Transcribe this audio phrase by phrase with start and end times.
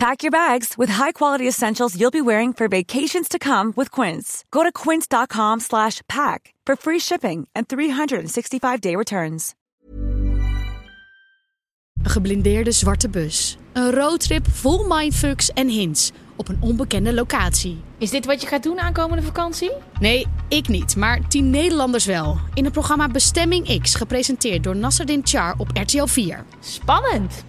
[0.00, 4.44] Pack your bags with high-quality essentials you'll be wearing for vacations to come with Quince.
[4.50, 9.54] Go to quince.com slash pack for free shipping and 365-day returns.
[12.02, 13.58] Een geblindeerde zwarte bus.
[13.72, 17.82] Een roadtrip vol mindfucks en hints op een onbekende locatie.
[17.98, 19.70] Is dit wat je gaat doen aankomende vakantie?
[19.98, 22.38] Nee, ik niet, maar tien Nederlanders wel.
[22.54, 26.44] In het programma Bestemming X, gepresenteerd door Nasserdin Char op RTL 4.
[26.60, 27.48] Spannend!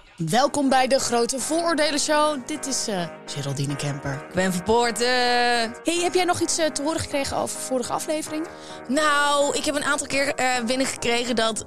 [0.29, 2.37] Welkom bij de Grote Vooroordelen Show.
[2.45, 4.13] Dit is eh Geraldine Kemper.
[4.29, 5.01] Ik ben verpoort.
[5.01, 5.07] eh.
[5.83, 8.47] Hey, heb jij nog iets eh, te horen gekregen over vorige aflevering?
[8.87, 11.65] Nou, ik heb een aantal keer eh, binnengekregen dat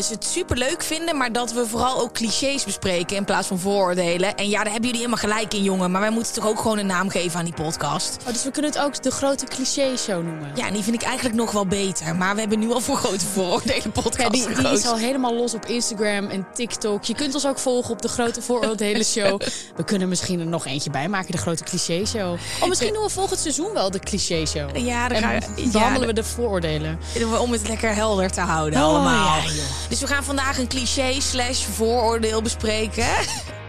[0.00, 3.58] ze het super leuk vinden, maar dat we vooral ook clichés bespreken in plaats van
[3.58, 4.34] vooroordelen.
[4.34, 5.90] En ja, daar hebben jullie helemaal gelijk in, jongen.
[5.90, 8.16] Maar wij moeten toch ook gewoon een naam geven aan die podcast.
[8.26, 10.50] Oh, dus we kunnen het ook de Grote Cliché Show noemen.
[10.54, 12.16] Ja, en die vind ik eigenlijk nog wel beter.
[12.16, 15.34] Maar we hebben nu al voor grote vooroordelen podcast Ja, die, die is al helemaal
[15.34, 17.04] los op Instagram en TikTok.
[17.04, 19.40] Je kunt ons ook volgen op de Grote Vooroordelen Show.
[19.76, 22.32] We kunnen misschien er nog eentje bij maken, de Grote Cliché Show.
[22.60, 24.76] Of misschien doen we volgend seizoen wel de Cliché Show.
[24.76, 26.98] Ja, dan en ga- ja, behandelen we de vooroordelen.
[27.40, 29.36] Om het lekker helder te houden Oh, allemaal.
[29.42, 29.52] ja,
[29.88, 33.06] dus we gaan vandaag een cliché slash vooroordeel bespreken.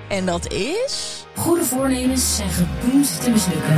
[0.10, 1.26] En dat is...
[1.36, 3.76] Goede voornemens zijn gedoemd te mislukken.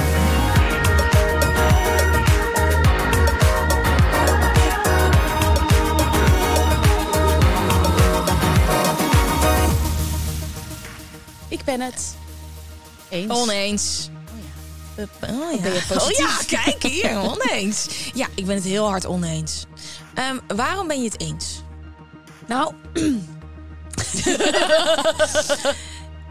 [11.69, 12.15] Ben het.
[13.09, 13.31] Eens.
[13.31, 14.09] Oneens.
[14.97, 15.71] Oh ja.
[15.71, 16.45] je positief?
[16.45, 17.87] oh ja, kijk hier, oneens.
[18.13, 19.65] Ja, ik ben het heel hard oneens.
[20.13, 21.63] Ehm, waarom ben je het eens?
[22.47, 22.73] Nou,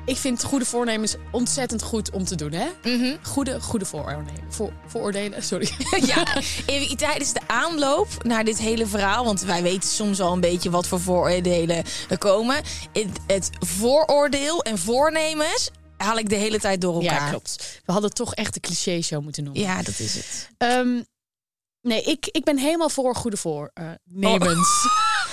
[0.08, 2.68] ik vind goede voornemens ontzettend goed om te doen, hè?
[3.22, 4.44] Goede, goede vooroordelen.
[4.48, 5.68] Voor, vooroordelen, sorry.
[6.14, 6.36] ja,
[6.66, 10.70] even tijdens de aanloop naar dit hele verhaal, want wij weten soms al een beetje
[10.70, 12.56] wat voor vooroordelen er komen.
[12.92, 17.24] Het, het vooroordeel en voornemens haal ik de hele tijd door elkaar.
[17.24, 17.80] Ja, klopt.
[17.84, 19.62] We hadden toch echt de cliché show moeten noemen.
[19.62, 20.48] Ja, dat is het.
[20.58, 21.02] Ehm,
[21.80, 24.88] nee, ik, ik ben helemaal voor goede voornemens.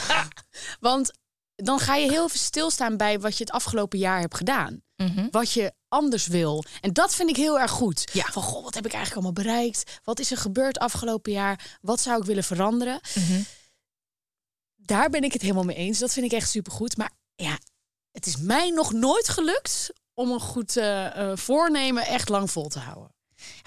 [0.80, 1.12] Want
[1.56, 4.84] dan ga je heel veel stilstaan bij wat je het afgelopen jaar hebt gedaan.
[5.32, 6.64] Wat je anders wil.
[6.82, 8.10] En dat vind ik heel erg goed.
[8.14, 8.24] Ja.
[8.24, 10.00] Van, goh, wat heb ik eigenlijk allemaal bereikt?
[10.04, 11.78] Wat is er gebeurd afgelopen jaar?
[11.82, 13.00] Wat zou ik willen veranderen?
[14.76, 16.00] Daar ben ik het helemaal mee eens.
[16.00, 16.98] Dat vind ik echt supergoed.
[16.98, 17.60] Maar ja,
[18.12, 22.68] het is mij nog nooit gelukt om een goed eh, eh, voornemen echt lang vol
[22.68, 23.15] te houden.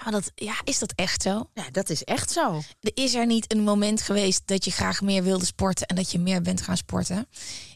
[0.05, 1.49] Ja, dat, ja, is dat echt zo?
[1.53, 2.61] Ja, dat is echt zo.
[2.79, 6.19] Is er niet een moment geweest dat je graag meer wilde sporten en dat je
[6.19, 7.27] meer bent gaan sporten?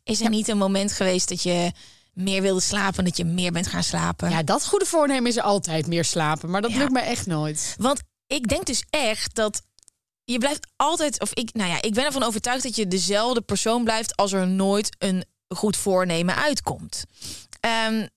[0.03, 1.71] Is er niet een moment geweest dat je
[2.13, 4.29] meer wilde slapen en dat je meer bent gaan slapen?
[4.29, 6.49] Ja, dat goede voornemen is er altijd meer slapen.
[6.49, 6.77] Maar dat Ja.
[6.77, 7.75] lukt mij echt nooit.
[7.77, 9.61] Want ik denk dus echt dat
[10.23, 13.83] je blijft altijd, of ik, nou ja, ik ben ervan overtuigd dat je dezelfde persoon
[13.83, 17.03] blijft als er nooit een goed voornemen uitkomt.
[17.59, 18.07] Ehm,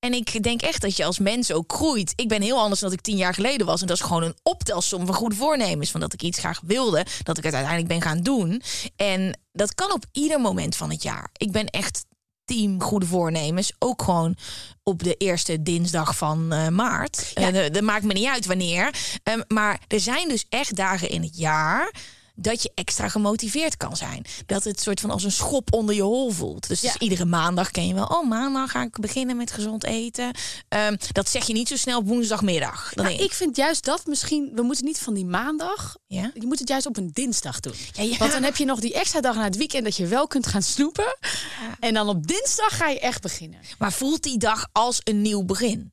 [0.00, 2.12] en ik denk echt dat je als mens ook groeit.
[2.16, 3.80] Ik ben heel anders dan dat ik tien jaar geleden was.
[3.80, 5.90] En dat is gewoon een optelsom van goede voornemens.
[5.90, 8.62] Van dat ik iets graag wilde, dat ik het uiteindelijk ben gaan doen.
[8.96, 11.30] En dat kan op ieder moment van het jaar.
[11.36, 12.04] Ik ben echt
[12.44, 13.72] team goede voornemens.
[13.78, 14.36] Ook gewoon
[14.82, 17.30] op de eerste dinsdag van eh, maart.
[17.34, 17.50] Ja.
[17.50, 18.94] Dat- dat maakt me niet uit wanneer.
[19.22, 21.92] Ehm, maar er zijn dus echt dagen in het jaar
[22.40, 24.24] dat je extra gemotiveerd kan zijn.
[24.46, 26.68] Dat het soort van als een schop onder je hol voelt.
[26.68, 26.92] Dus, Ja.
[26.92, 28.06] dus iedere maandag ken je wel.
[28.06, 30.30] Oh, maandag ga ik beginnen met gezond eten.
[30.68, 32.92] Ehm, dat zeg je niet zo snel op woensdagmiddag.
[32.94, 34.50] Dan Nou, ik vind juist dat misschien...
[34.54, 35.96] We moeten niet van die maandag...
[36.06, 36.30] Ja?
[36.34, 37.74] Je moet het juist op een dinsdag doen.
[37.92, 38.16] Ja, ja.
[38.16, 39.84] Want dan heb je nog die extra dag na het weekend...
[39.84, 41.16] dat je wel kunt gaan snoepen.
[41.80, 43.60] En dan op dinsdag ga je echt beginnen.
[43.78, 45.92] Maar voelt die dag als een nieuw begin?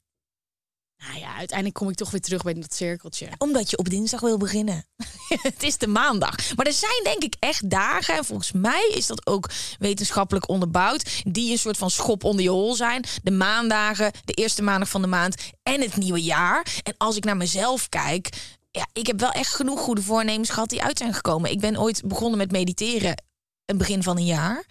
[0.97, 3.29] Nou ja, uiteindelijk kom ik toch weer terug bij dat cirkeltje.
[3.37, 4.85] Omdat je op dinsdag wil beginnen.
[5.41, 6.55] het is de maandag.
[6.55, 9.49] Maar er zijn denk ik echt dagen, en volgens mij is dat ook
[9.79, 13.03] wetenschappelijk onderbouwd, die een soort van schop onder je hol zijn.
[13.23, 16.65] De maandagen, de eerste maandag van de maand en het nieuwe jaar.
[16.83, 18.29] En als ik naar mezelf kijk,
[18.71, 21.51] ja, ik heb wel echt genoeg goede voornemens gehad die uit zijn gekomen.
[21.51, 23.23] Ik ben ooit begonnen met mediteren,
[23.65, 24.65] een begin van een jaar.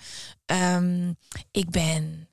[0.46, 1.12] Ehm,
[1.50, 2.25] ik ben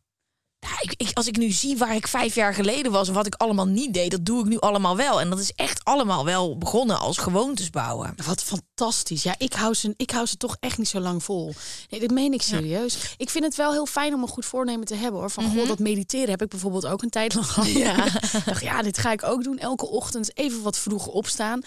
[0.63, 3.07] Ja, ik, ik, als ik nu zie waar ik vijf jaar geleden was...
[3.07, 5.19] en wat ik allemaal niet deed, dat doe ik nu allemaal wel.
[5.19, 8.13] En dat is echt allemaal wel begonnen als gewoontes bouwen.
[8.25, 9.23] Wat fantastisch.
[9.23, 11.53] Ja, ik hou, ze, ik hou ze toch echt niet zo lang vol.
[11.89, 12.97] Nee, dit meen ik serieus.
[13.17, 15.19] Ik vind het wel heel fijn om een goed voornemen te hebben.
[15.19, 15.29] hoor.
[15.29, 17.71] Van, goh, dat mediteren heb ik bijvoorbeeld ook een tijd lang gehad.
[17.71, 17.95] Ja.
[18.45, 19.59] dacht, ja, dit ga ik ook doen.
[19.59, 21.61] Elke ochtend even wat vroeger opstaan.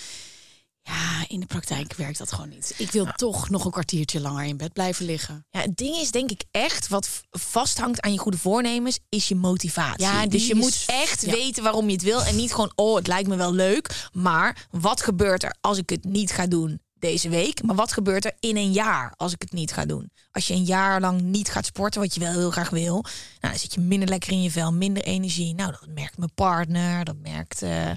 [0.86, 2.74] Ja, in de praktijk werkt dat gewoon niet.
[2.76, 5.46] Ik wil toch nog een kwartiertje langer in bed blijven liggen.
[5.50, 9.34] Ja, het ding is denk ik echt, wat vasthangt aan je goede voornemens, is je
[9.34, 10.04] motivatie.
[10.06, 11.32] Ja, dus je is- moet echt ja.
[11.32, 12.22] weten waarom je het wil.
[12.22, 14.08] En niet gewoon, oh, het lijkt me wel leuk.
[14.12, 17.62] Maar wat gebeurt er als ik het niet ga doen deze week?
[17.62, 20.10] Maar wat gebeurt er in een jaar als ik het niet ga doen?
[20.30, 23.08] Als je een jaar lang niet gaat sporten, wat je wel heel graag wil, nou,
[23.40, 25.54] dan zit je minder lekker in je vel, minder energie.
[25.54, 27.90] Nou, dat merkt mijn partner, dat merkt eh,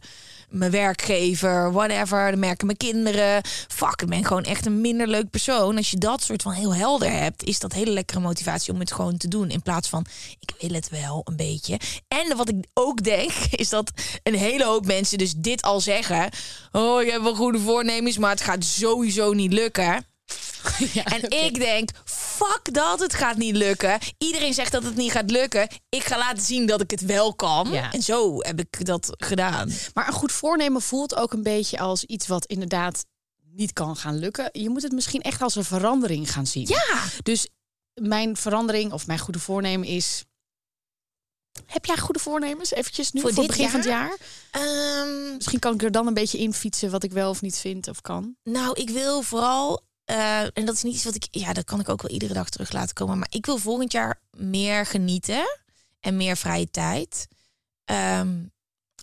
[0.49, 2.29] mijn werkgever, whatever.
[2.29, 3.41] Dat merken mijn kinderen.
[3.67, 5.77] Fuck, ik ben gewoon echt een minder leuk persoon.
[5.77, 8.91] Als je dat soort van heel helder hebt, is dat hele lekkere motivatie om het
[8.91, 9.49] gewoon te doen.
[9.49, 10.05] In plaats van,
[10.39, 11.79] ik wil het wel een beetje.
[12.07, 13.91] En wat ik ook denk, is dat
[14.23, 16.29] een hele hoop mensen dus dit al zeggen.
[16.71, 20.08] Oh, je hebt wel goede voornemens, maar het gaat sowieso niet lukken.
[21.03, 23.99] En ik denk, fuck dat, het gaat niet lukken.
[24.17, 25.67] Iedereen zegt dat het niet gaat lukken.
[25.89, 27.69] Ik ga laten zien dat ik het wel kan.
[27.71, 27.91] Ja.
[27.91, 29.71] En zo heb ik dat gedaan.
[29.93, 33.05] Maar een goed voornemen voelt ook een beetje als iets wat inderdaad
[33.51, 34.49] niet kan gaan lukken.
[34.51, 36.67] Je moet het misschien echt als een verandering gaan zien.
[36.67, 37.47] Ja, Dus
[37.93, 40.23] mijn verandering of mijn goede voornemen is.
[41.65, 42.71] Heb jij goede voornemens?
[42.71, 44.17] Eventjes nu Voor voor, dit het begin van het jaar?
[44.51, 45.05] jaar.
[45.05, 47.57] Ehm, Misschien kan ik er dan een beetje in fietsen wat ik wel of niet
[47.57, 48.35] vind of kan.
[48.43, 49.87] nou, ik wil vooral...
[50.09, 51.27] eh, en dat is niet iets wat ik...
[51.31, 53.17] Ja, dat kan ik ook wel iedere dag terug laten komen.
[53.17, 55.59] Maar ik wil volgend jaar meer genieten.
[55.99, 57.27] En meer vrije tijd.
[57.85, 58.45] Ehm,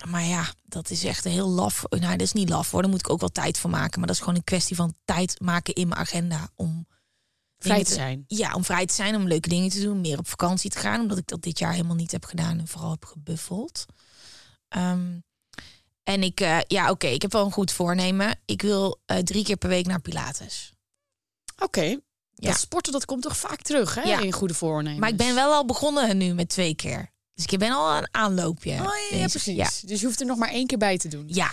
[0.08, 1.84] maar ja, dat is echt een heel laf...
[1.88, 2.82] Nou, dat is niet laf hoor.
[2.82, 3.98] Daar moet ik ook wel tijd voor maken.
[3.98, 6.48] Maar dat is gewoon een kwestie van tijd maken in mijn agenda.
[6.54, 6.86] Om
[7.58, 8.24] Vrij te zijn.
[8.26, 11.00] Ja, om vrij te zijn, om leuke dingen te doen, meer op vakantie te gaan,
[11.00, 13.86] omdat ik dat dit jaar helemaal niet heb gedaan en vooral heb gebuffeld.
[14.68, 15.18] Ehm,
[16.02, 18.38] en ik, eh, ja, oké, ik heb wel een goed voornemen.
[18.44, 20.75] Ik wil eh, drie keer per week naar Pilates.
[21.62, 21.98] Oké.
[22.34, 22.50] Ja.
[22.50, 24.02] Dat sporten dat komt toch vaak terug hè?
[24.02, 24.20] Ja.
[24.20, 25.00] in goede voornemens.
[25.00, 27.10] Maar ik ben wel al begonnen nu met twee keer.
[27.34, 28.72] Dus ik ben al een aanloopje.
[28.72, 29.80] Oh, ja, precies.
[29.80, 31.24] Dus je hoeft er nog maar één keer bij te doen.
[31.28, 31.50] ja.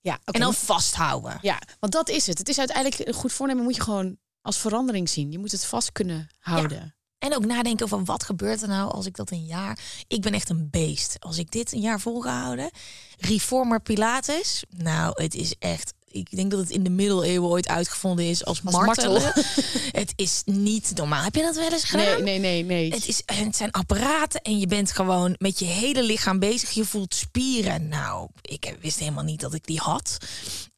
[0.00, 0.18] Ja.
[0.24, 1.38] En dan vasthouden.
[1.42, 2.38] Ja, want dat is het.
[2.38, 5.32] Het is uiteindelijk een goed voornemen moet je gewoon als verandering zien.
[5.32, 6.94] Je moet het vast kunnen houden.
[7.18, 9.78] En ook nadenken over wat gebeurt er nou als ik dat een jaar...
[10.08, 11.16] Ik ben echt een beest.
[11.20, 12.70] Als ik dit een jaar volgehouden.
[13.18, 14.64] Reformer Pilates.
[14.68, 15.94] Nou, het is echt...
[16.12, 19.22] Ik denk dat het in de middeleeuwen ooit uitgevonden is als, Als martelen.
[19.22, 19.42] martel.
[20.00, 21.22] het is niet normaal.
[21.22, 22.22] Heb je dat wel eens gedaan?
[22.22, 22.90] Nee, nee, nee, nee.
[22.92, 26.70] Het, is, het zijn apparaten en je bent gewoon met je hele lichaam bezig.
[26.70, 27.88] Je voelt spieren.
[27.88, 30.16] Nou, ik wist helemaal niet dat ik die had.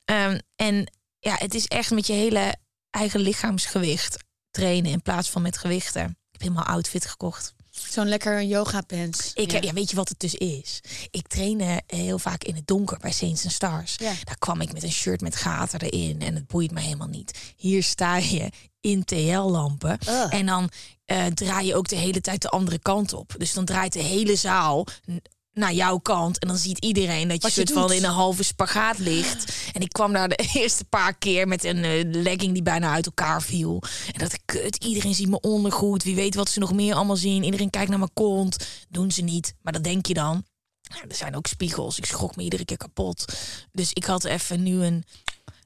[0.04, 2.56] Ehm, en ja, het is echt met je hele
[2.90, 6.02] eigen lichaamsgewicht trainen in plaats van met gewichten.
[6.04, 7.54] Ik heb helemaal outfit gekocht.
[7.74, 9.30] Zo'n lekker yoga pants.
[9.34, 9.72] Ik, ja.
[9.72, 10.80] weet je wat het dus is?
[11.10, 13.96] Ik trainde heel vaak in het donker bij Saints and Stars.
[13.98, 14.12] Ja.
[14.24, 17.54] Daar kwam ik met een shirt met gaten erin en het boeit me helemaal niet.
[17.56, 18.50] Hier sta je
[18.80, 19.98] in TL-lampen
[20.28, 20.70] en dan
[21.04, 23.34] eh, draai je ook de hele tijd de andere kant op.
[23.38, 24.86] Dus dan draait de hele zaal
[25.54, 28.42] naar jouw kant en dan ziet iedereen dat je, je soort van in een halve
[28.42, 29.70] spagaat ligt.
[29.72, 33.06] En ik kwam daar de eerste paar keer met een eh, legging die bijna uit
[33.06, 33.82] elkaar viel.
[34.12, 36.02] En dat ik kut, iedereen ziet me ondergoed.
[36.02, 37.44] Wie weet wat ze nog meer allemaal zien.
[37.44, 38.66] Iedereen kijkt naar mijn kont.
[38.88, 40.44] Doen ze niet, maar dat denk je dan.
[41.08, 41.98] Er zijn ook spiegels.
[41.98, 43.24] Ik schrok me iedere keer kapot.
[43.72, 45.04] Dus ik had even nu een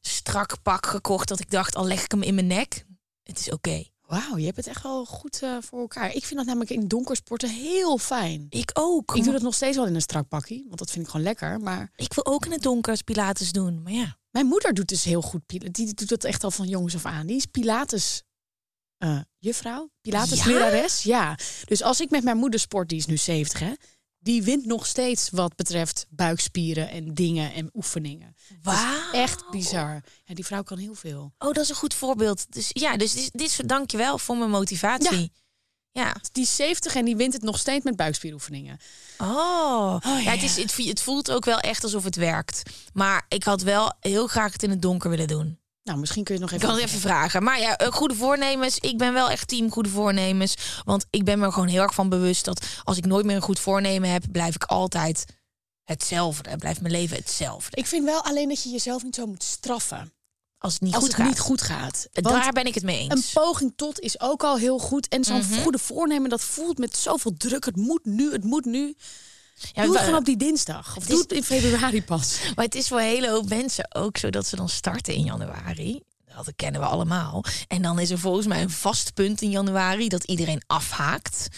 [0.01, 2.85] strak pak gekocht dat ik dacht, al leg ik hem in mijn nek.
[3.23, 3.85] Het is oké.
[4.09, 6.15] Wauw, je hebt het echt wel goed eh, voor elkaar.
[6.15, 8.47] Ik vind dat namelijk in donker sporten heel fijn.
[8.51, 9.17] Ik ook.
[9.17, 11.27] Ik doe dat nog steeds wel in een strak pakje, want dat vind ik gewoon
[11.27, 11.61] lekker.
[11.61, 13.83] Maar Ik wil ook in het donker Pilates doen.
[13.83, 14.17] Maar ja.
[14.31, 15.47] mijn moeder doet dus heel goed.
[15.47, 17.27] pila- Die doet dat echt al van jongs af aan.
[17.27, 18.23] Die is Pilates
[18.99, 20.47] eh, juffrouw, Pilates Ja?
[20.47, 21.03] lerares.
[21.03, 21.39] Ja.
[21.65, 23.73] Dus als ik met mijn moeder sport, die is nu 70 hè,
[24.29, 28.37] die wint nog steeds wat betreft buikspieren en dingen en oefeningen.
[28.63, 29.13] Wauw.
[29.13, 30.03] Echt bizar.
[30.25, 31.33] Ja, die vrouw kan heel veel.
[31.39, 32.53] Oh, dat is een goed voorbeeld.
[32.53, 35.33] Dus ja, dus dit, dit is dank je wel voor mijn motivatie.
[35.93, 36.17] Ja.
[36.33, 38.79] Die is 70 en die wint het nog steeds met buikspieroefeningen.
[39.19, 39.97] Oh.
[40.03, 40.19] ja.
[40.19, 42.63] ja, het, is, het, het voelt ook wel echt alsof het werkt.
[42.93, 45.59] Maar ik had wel heel graag het in het donker willen doen.
[45.89, 46.75] Nou, misschien kun je het nog Ik even.
[46.75, 47.43] kan het even vragen.
[47.43, 48.79] Maar ja, eh, goede voornemens.
[48.79, 50.55] Ik ben wel echt team goede voornemens.
[50.85, 53.37] Want ik ben me er gewoon heel erg van bewust dat als ik nooit meer
[53.37, 55.25] een goed voornemen heb, blijf ik altijd
[55.85, 56.57] hetzelfde.
[56.57, 57.77] Blijft mijn leven hetzelfde.
[57.77, 60.13] Ik vind wel alleen dat je jezelf niet zo moet straffen
[60.59, 61.29] Als het niet als goed het gaat.
[61.29, 62.09] niet goed gaat.
[62.13, 63.33] Want Daar ben ik het mee een eens.
[63.33, 65.09] poging tot is ook al heel goed.
[65.09, 65.61] En zo'n Mhm.
[65.63, 67.65] goede voornemen, dat voelt met zoveel druk.
[67.65, 68.97] Het moet nu, het moet nu.
[69.73, 70.97] Ja, doe het gewoon op die dinsdag.
[70.97, 72.39] Of Het doe het in februari pas.
[72.55, 75.25] Maar het is voor een hele hoop mensen ook zo dat ze dan starten in
[75.25, 76.03] januari.
[76.37, 77.45] dat kennen we allemaal.
[77.69, 81.49] En dan is er volgens mij een vast punt in januari dat iedereen afhaakt.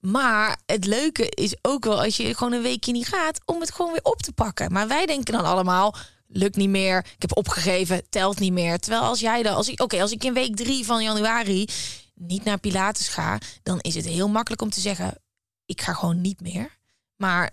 [0.00, 3.72] Maar het leuke is ook wel als je gewoon een weekje niet gaat, om het
[3.72, 4.72] gewoon weer op te pakken.
[4.72, 5.94] Maar wij denken dan allemaal.
[6.28, 6.98] Lukt niet meer.
[6.98, 8.08] Ik heb opgegeven.
[8.08, 8.78] Telt niet meer.
[8.78, 11.68] Terwijl als jij dan, als ik, oké, als ik in week drie van januari
[12.14, 15.18] niet naar Pilates ga, dan is het heel makkelijk om te zeggen:
[15.66, 16.75] ik ga gewoon niet meer.
[17.16, 17.50] Maar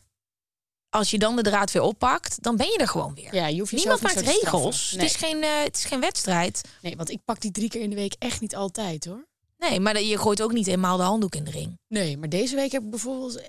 [0.90, 3.36] als je dan de draad weer oppakt, dan ben je er gewoon weer.
[3.36, 4.92] Ja, je hoeft Niemand maakt niet regels.
[4.92, 6.62] Het, is geen, eh, het is geen wedstrijd.
[6.82, 9.28] Nee, want ik pak die drie keer in de week echt niet altijd hoor.
[9.58, 11.80] Nee, maar je gooit ook niet eenmaal de handdoek in de ring.
[11.88, 13.42] Nee, maar deze week heb ik bijvoorbeeld...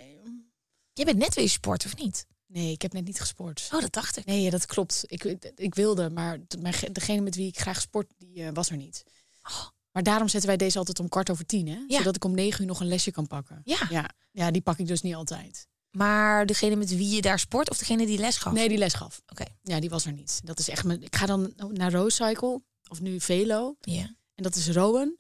[0.92, 2.26] Je bent net weer sport, of niet?
[2.47, 3.68] Nee, ik heb net niet gesport.
[3.73, 4.25] Oh, dat dacht ik.
[4.25, 5.04] Nee, ja, dat klopt.
[5.06, 6.38] Ik, ik wilde, maar
[6.92, 9.04] degene met wie ik graag sport, die eh, was er niet.
[9.92, 11.76] Maar daarom zetten wij deze altijd om kwart over tien, hè?
[11.76, 11.88] Oh.
[11.88, 11.99] Ja.
[11.99, 13.61] Zodat ik om negen uur nog een lesje kan pakken.
[13.64, 13.87] Ja.
[13.90, 15.66] Ja, ja die pak ik dus niet altijd.
[15.96, 18.52] Maar degene met wie je daar sport of degene die les gaf?
[18.52, 19.22] Nee, die les gaf.
[19.28, 19.44] Oké.
[19.62, 20.40] Ja, die was er niet.
[20.44, 21.02] Dat is echt mijn.
[21.02, 23.76] Ik ga dan naar Roadcycle, of nu Velo.
[23.80, 24.02] Ja.
[24.34, 25.16] En dat is Rowan.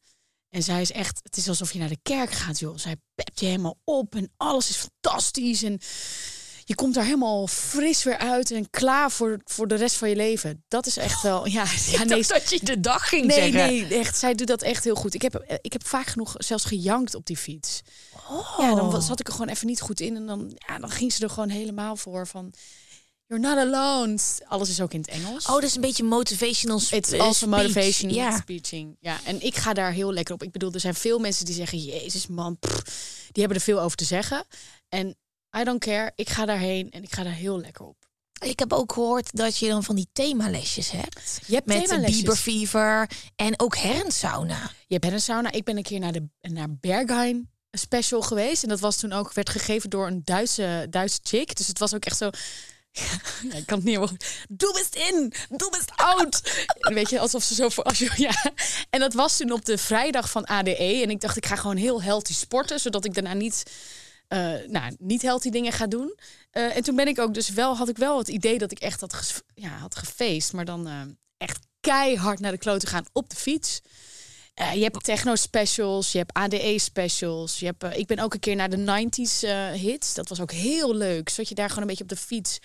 [0.48, 2.76] En zij is echt, het is alsof je naar de kerk gaat, joh.
[2.76, 5.62] Zij pept je helemaal op en alles is fantastisch.
[5.62, 5.80] En
[6.64, 10.16] je komt daar helemaal fris weer uit en klaar voor, voor de rest van je
[10.16, 10.64] leven.
[10.68, 11.64] Dat is echt wel, ja,
[12.04, 13.88] nee, dat je de dag ging nee, zeggen.
[13.88, 14.18] nee, echt.
[14.18, 15.14] Zij doet dat echt heel goed.
[15.14, 17.82] Ik heb, eh, ik heb vaak genoeg zelfs gejankt op die fiets.
[18.30, 18.54] Oh.
[18.58, 20.90] Ja, dan wa- zat ik er gewoon even niet goed in en dan, ja, dan
[20.90, 22.52] ging ze er gewoon helemaal voor van.
[23.26, 24.18] You're not alone.
[24.46, 25.46] Alles is ook in het Engels.
[25.46, 27.62] Oh, dat is een beetje motivational sp- It's also speech.
[27.62, 28.36] motivation Ja.
[28.38, 28.96] speeching.
[29.00, 30.42] Ja, en ik ga daar heel lekker op.
[30.42, 32.82] Ik bedoel, er zijn veel mensen die zeggen: Jezus, man, pff,
[33.32, 34.44] die hebben er veel over te zeggen.
[34.88, 35.16] En
[35.58, 36.12] I don't care.
[36.14, 37.96] Ik ga daarheen en ik ga daar heel lekker op.
[38.44, 41.40] Ik heb ook gehoord dat je dan van die themalesjes hebt.
[41.46, 42.06] Je hebt Met.
[42.06, 44.70] Bieber Fever en ook herrensauna.
[44.86, 45.52] Je bent een sauna.
[45.52, 48.62] Ik ben een keer naar de naar Berghain special geweest.
[48.62, 51.56] En dat was toen ook, werd gegeven door een Duitse, Duitse chick.
[51.56, 52.30] Dus het was ook echt zo.
[53.50, 54.26] Ja, ik kan het niet helemaal goed.
[54.48, 56.66] Du bist in, du bist out.
[56.78, 58.52] Weet je, alsof ze zo voor als je, ja.
[58.90, 61.00] En dat was toen op de vrijdag van ADE.
[61.02, 63.62] En ik dacht, ik ga gewoon heel healthy sporten, zodat ik daarna niet,
[64.28, 66.18] eh, nou, niet healthy dingen ga doen.
[66.50, 68.78] Eh, en toen ben ik ook dus wel, had ik wel het idee dat ik
[68.78, 71.00] echt had, ja, had gefeest, maar dan eh,
[71.36, 73.80] echt keihard naar de kloten gaan op de fiets.
[74.54, 77.58] Eh, je hebt techno specials, je hebt ADE specials.
[77.58, 80.14] Je hebt, eh, ik ben ook een keer naar de 90s eh, hits.
[80.14, 81.28] Dat was ook heel leuk.
[81.28, 82.58] Zodat je daar gewoon een beetje op de fiets.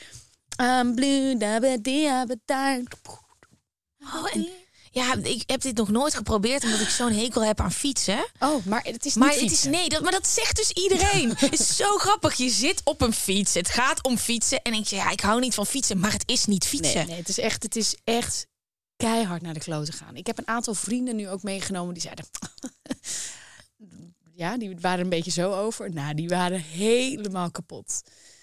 [0.61, 2.79] I'm blue, da ba dia ba da.
[3.99, 4.47] Oh, en,
[4.91, 8.27] ja, ik heb dit nog nooit geprobeerd omdat ik zo'n hekel heb aan fietsen.
[8.39, 11.33] Oh, maar het is Maar niet het is nee, dat, maar dat zegt dus iedereen.
[11.37, 12.35] het is zo grappig.
[12.35, 13.53] Je zit op een fiets.
[13.53, 14.61] Het gaat om fietsen.
[14.61, 16.95] En ik zeg, ja, ik hou niet van fietsen, maar het is niet fietsen.
[16.95, 18.47] Nee, nee, het is echt, het is echt
[18.99, 20.15] keihard naar de kloten gaan.
[20.15, 22.25] Ik heb een aantal vrienden nu ook meegenomen die zeiden.
[24.41, 25.93] ja, die waren een beetje zo over.
[25.93, 28.01] Nou, die waren helemaal kapot.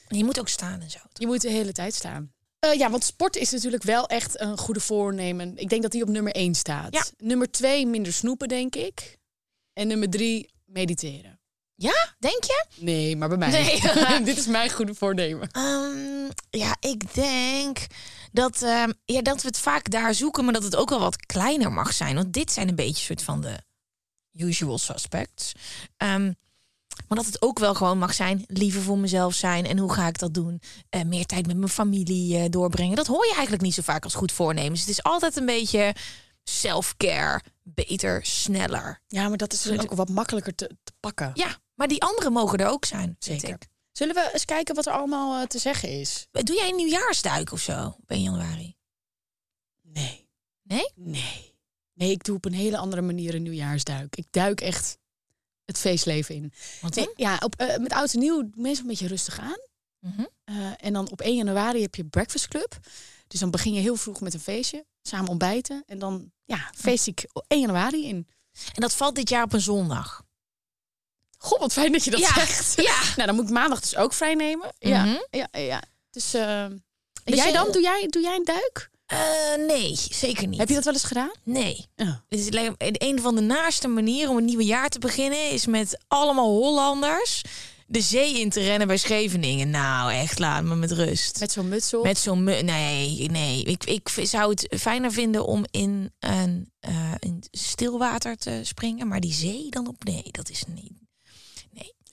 [0.09, 0.99] Je moet ook staan en zo.
[1.13, 2.33] Je moet de hele tijd staan.
[2.59, 5.57] Eh, ja, want sport is natuurlijk wel echt een goede voornemen.
[5.57, 6.95] Ik denk dat die op nummer 1 staat.
[6.95, 7.05] Ja.
[7.19, 9.19] Nummer 2 minder snoepen, denk ik.
[9.73, 11.36] En nummer 3 mediteren.
[11.76, 12.64] Ja, denk je?
[12.76, 13.50] Nee, maar bij mij.
[13.50, 13.80] Nee.
[14.25, 15.50] Dit is mijn goede voornemen.
[15.50, 17.87] Ehm, ja, ik denk
[18.33, 21.26] dat, ehm, ja, dat we het vaak daar zoeken, maar dat het ook wel wat
[21.26, 22.14] kleiner mag zijn.
[22.14, 23.59] Want dit zijn een beetje soort van de
[24.33, 25.52] usual suspects.
[25.97, 26.33] Ehm,
[27.09, 29.66] maar dat het ook wel gewoon mag zijn, liever voor mezelf zijn.
[29.66, 30.61] En hoe ga ik dat doen?
[30.88, 32.97] Eh, meer tijd met mijn familie eh, doorbrengen.
[32.97, 34.80] Dat hoor je eigenlijk niet zo vaak als goed voornemens.
[34.80, 35.95] Het is altijd een beetje
[36.45, 37.40] self-care.
[37.62, 39.00] Beter, sneller.
[39.06, 41.30] Ja, maar dat is dus ook wat makkelijker te, te pakken.
[41.35, 43.16] Ja, maar die andere mogen er ook zijn.
[43.18, 43.49] Zeker.
[43.49, 43.66] ik.
[43.92, 46.26] Zullen we eens kijken wat er allemaal eh, te zeggen is?
[46.30, 48.76] Doe jij een nieuwjaarsduik of zo op 1 januari?
[49.83, 50.28] Nee.
[50.62, 50.90] Nee?
[50.95, 51.54] Nee.
[51.92, 54.16] Nee, ik doe op een hele andere manier een nieuwjaarsduik.
[54.16, 54.99] Ik duik echt
[55.64, 56.52] het feestleven in.
[56.80, 59.59] Want Nee, ja, op, eh, met oud en nieuw meestal een beetje rustig aan.
[60.00, 60.25] Mhm.
[60.45, 62.78] Eh, en dan op 1 januari heb je Breakfast Club.
[63.26, 64.87] Dus dan begin je heel vroeg met een feestje.
[65.02, 65.83] Samen ontbijten.
[65.87, 68.28] En dan ja, feest ik op 1 januari in.
[68.75, 70.25] En dat valt dit jaar op een zondag.
[71.38, 72.73] Goh, wat fijn dat je dat Ja, zegt.
[72.76, 73.00] ja.
[73.16, 74.73] Nou, dan moet ik maandag dus ook vrij nemen.
[74.78, 75.16] Ja, Mhm.
[75.31, 75.83] ja, ja.
[76.11, 76.66] Dus, eh,
[77.25, 77.73] Dus jij dan?
[77.73, 78.90] Doe jij, doe jij een duik?
[79.07, 79.19] Eh,
[79.66, 80.59] nee, zeker niet.
[80.59, 81.31] Heb je dat wel eens gedaan?
[81.43, 81.87] Nee.
[81.97, 82.23] Ja.
[82.28, 85.99] Lijkt me- een van de naaste manieren om een nieuwe jaar te beginnen is met
[86.09, 87.43] allemaal Hollanders
[87.87, 89.71] de zee in te rennen bij Scheveningen.
[89.71, 91.40] Nou, echt, laat me met rust.
[91.40, 92.02] Met zo'n muts op?
[92.02, 93.62] Met zo'n mu- nee, nee.
[93.62, 96.73] Ik, ik zou het fijner vinden om in een,
[97.19, 100.93] in stilwater te springen, maar die zee dan op nee, dat is niet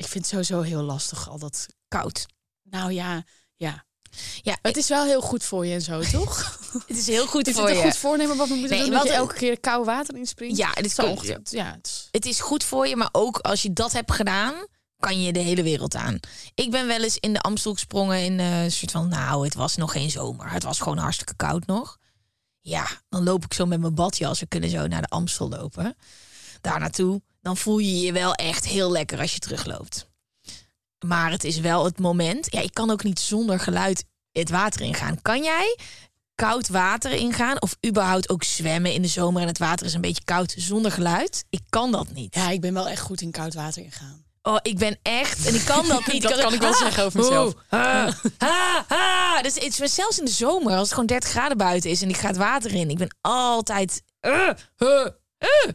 [0.03, 1.65] Ik vind het sowieso heel lastig, al dat...
[1.87, 2.25] koud.
[2.63, 3.23] Nou ja,
[3.55, 3.85] ja.
[4.41, 6.59] Ja, Het is wel heel goed voor je en zo, toch?
[6.87, 7.83] het is heel goed Is voor het een je.
[7.83, 8.93] goed voornemen wat we moeten Nee, doen?
[8.95, 10.57] Dat je elke keer koud water inspringt?
[10.57, 11.25] Ja, dit is goed.
[11.49, 14.53] Ja, het is- het is goed voor je, maar ook als je dat hebt gedaan,
[14.99, 16.19] kan je de hele wereld aan.
[16.55, 19.75] Ik ben wel eens in de Amstel gesprongen in een soort van, nou, het was
[19.75, 20.51] nog geen zomer.
[20.51, 21.97] Het was gewoon hartstikke koud nog.
[22.61, 24.39] Ja, dan loop ik zo met mijn badjas.
[24.39, 25.95] We kunnen zo naar de Amstel lopen.
[26.63, 27.21] Daar naartoe.
[27.41, 30.07] Dan voel je je wel echt heel lekker als je terugloopt.
[31.05, 32.47] Maar het is wel het moment.
[32.49, 35.21] Ja, ik kan ook niet zonder geluid het water ingaan.
[35.21, 35.77] Kan jij
[36.35, 37.61] koud water ingaan?
[37.61, 40.91] Of überhaupt ook zwemmen in de zomer en het water is een beetje koud zonder
[40.91, 41.45] geluid?
[41.49, 42.35] Ik kan dat niet.
[42.35, 44.25] Ja, ik ben wel echt goed in koud water ingaan.
[44.41, 45.45] Oh, ik ben echt.
[45.45, 46.21] En ik kan dat niet.
[46.21, 47.53] Dat kan ik wel zeggen over mezelf.
[47.69, 49.41] Ah, ah, ah.
[49.41, 52.09] Dus het is zelfs in de zomer, als het gewoon 30 graden buiten is en
[52.09, 52.89] ik ga het water in.
[52.89, 54.03] Ik ben altijd.
[54.21, 55.07] Uh, uh,
[55.39, 55.71] uh.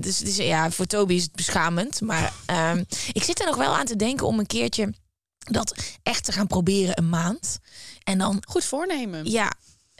[0.00, 2.00] Dus, dus ja, voor Toby is het beschamend.
[2.00, 2.32] Maar
[2.72, 4.94] um, ik zit er nog wel aan te denken om een keertje
[5.38, 7.58] dat echt te gaan proberen een maand.
[8.04, 8.42] En dan.
[8.46, 9.30] Goed voornemen.
[9.30, 9.52] Ja,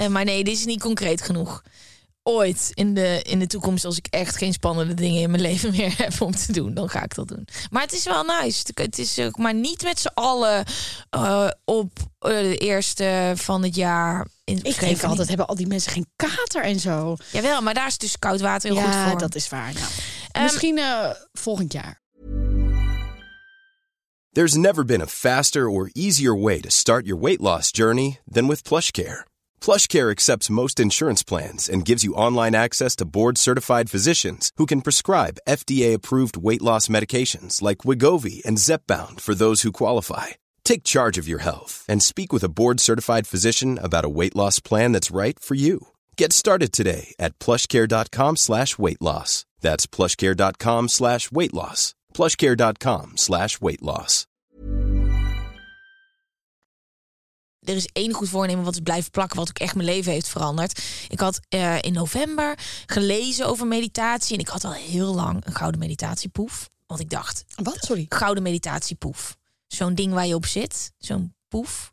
[0.08, 1.62] maar nee, dit is niet concreet genoeg
[2.28, 5.70] ooit in de, in de toekomst, als ik echt geen spannende dingen in mijn leven
[5.76, 7.48] meer heb om te doen, dan ga ik dat doen.
[7.70, 8.64] Maar het is wel nice.
[8.74, 10.64] Het is ook maar niet met z'n allen
[11.16, 14.26] uh, op uh, de eerste van het jaar.
[14.48, 17.16] In ik denk altijd, hebben al die mensen geen kater en zo.
[17.32, 19.20] Jawel, maar daar is dus koud water heel ja, goed voor.
[19.20, 19.72] Ja, dat is waar.
[19.72, 19.86] Nou,
[20.36, 22.00] um, misschien uh, volgend jaar.
[24.32, 28.46] There's never been a faster or easier way to start your weight loss journey than
[28.46, 29.24] with PlushCare.
[29.60, 34.80] PlushCare accepts most insurance plans and gives you online access to board-certified physicians who can
[34.80, 40.26] prescribe FDA-approved weight loss medications like Wigovi and Zepbound for those who qualify.
[40.68, 44.60] Take charge of your health and speak with a board-certified physician about a weight loss
[44.60, 45.78] plan that's right for you.
[46.16, 49.46] Get started today at plushcare.com slash weight loss.
[49.60, 51.94] That's plushcare.com slash weight loss.
[52.12, 54.26] plushcare.com slash weight loss.
[57.64, 60.28] er is één goed voornemen wat is blijven plakken, wat ook echt mijn leven heeft
[60.28, 60.82] veranderd.
[61.08, 65.54] Ik had uh, in november gelezen over meditatie en ik had al heel lang een
[65.54, 66.68] gouden meditatiepoef.
[66.86, 67.76] Want ik dacht, wat?
[67.80, 68.06] Sorry.
[68.08, 69.37] Gouden meditatiepoef.
[69.68, 71.92] Zo'n ding waar je op zit, zo'n poef.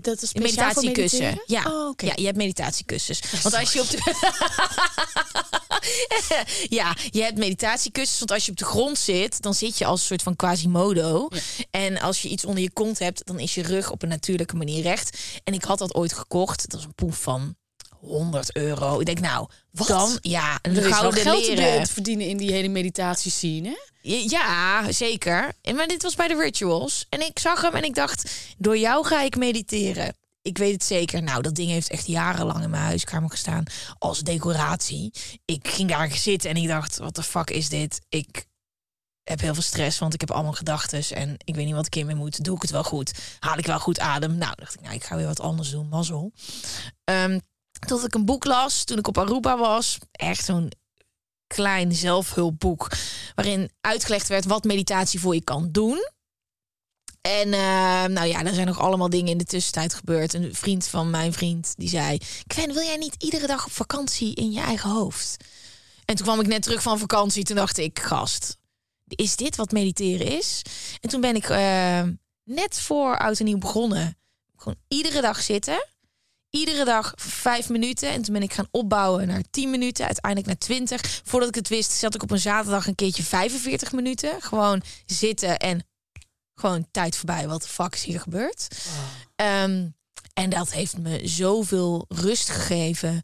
[0.00, 1.42] Dat is een meditatiekussen.
[1.46, 1.64] Ja.
[1.66, 2.08] Oh, okay.
[2.08, 3.42] ja, je hebt meditatiekussens.
[3.42, 3.98] Want als je op de
[6.78, 8.18] ja, je hebt meditatiekussens.
[8.18, 11.28] Want als je op de grond zit, dan zit je als een soort van quasimodo.
[11.30, 11.40] Ja.
[11.70, 14.56] En als je iets onder je kont hebt, dan is je rug op een natuurlijke
[14.56, 15.18] manier recht.
[15.44, 16.70] En ik had dat ooit gekocht.
[16.70, 17.56] Dat was een poef van
[18.02, 19.00] 100 euro.
[19.00, 19.86] Ik denk, nou, Wat?
[19.86, 21.84] dan ja, een er is gouden geld leren.
[21.84, 23.90] te verdienen in die hele meditatie scene.
[24.02, 25.52] Ja, zeker.
[25.62, 27.06] En maar dit was bij de rituals.
[27.08, 30.16] En ik zag hem en ik dacht, door jou ga ik mediteren.
[30.42, 31.22] Ik weet het zeker.
[31.22, 33.64] Nou, dat ding heeft echt jarenlang in mijn huiskamer gestaan
[33.98, 35.12] als decoratie.
[35.44, 38.00] Ik ging daar zitten en ik dacht, wat de fuck is dit?
[38.08, 38.46] Ik
[39.22, 41.96] heb heel veel stress, want ik heb allemaal gedachten en ik weet niet wat ik
[41.96, 42.44] in mee moet.
[42.44, 43.12] Doe ik het wel goed?
[43.38, 44.36] Haal ik wel goed adem?
[44.36, 45.88] Nou, dacht ik, nou, ik ga weer wat anders doen.
[45.88, 46.32] Mazzel.
[47.04, 47.40] Um,
[47.86, 49.98] tot ik een boek las toen ik op Aruba was.
[50.12, 50.72] Echt zo'n
[51.46, 52.90] klein zelfhulpboek.
[53.34, 56.10] Waarin uitgelegd werd wat meditatie voor je kan doen.
[57.20, 60.34] En uh, nou ja, er zijn nog allemaal dingen in de tussentijd gebeurd.
[60.34, 64.34] Een vriend van mijn vriend die zei: Gwen, wil jij niet iedere dag op vakantie
[64.34, 65.44] in je eigen hoofd?
[66.04, 67.44] En toen kwam ik net terug van vakantie.
[67.44, 68.58] Toen dacht ik: Gast,
[69.04, 70.62] is dit wat mediteren is?
[71.00, 72.02] En toen ben ik uh,
[72.44, 74.18] net voor oud en nieuw begonnen.
[74.56, 75.86] Gewoon iedere dag zitten
[76.52, 78.10] iedere dag vijf minuten.
[78.10, 80.04] En toen ben ik gaan opbouwen naar 10 minuten.
[80.04, 81.20] Uiteindelijk naar 20.
[81.24, 84.42] Voordat ik het wist, zat ik op een zaterdag een keertje 45 minuten.
[84.42, 85.86] Gewoon zitten en
[86.54, 87.48] gewoon tijd voorbij.
[87.48, 88.68] Wat de fuck is hier gebeurd?
[89.36, 89.62] Oh.
[89.62, 89.94] Um,
[90.32, 93.22] en dat heeft me zoveel rust gegeven.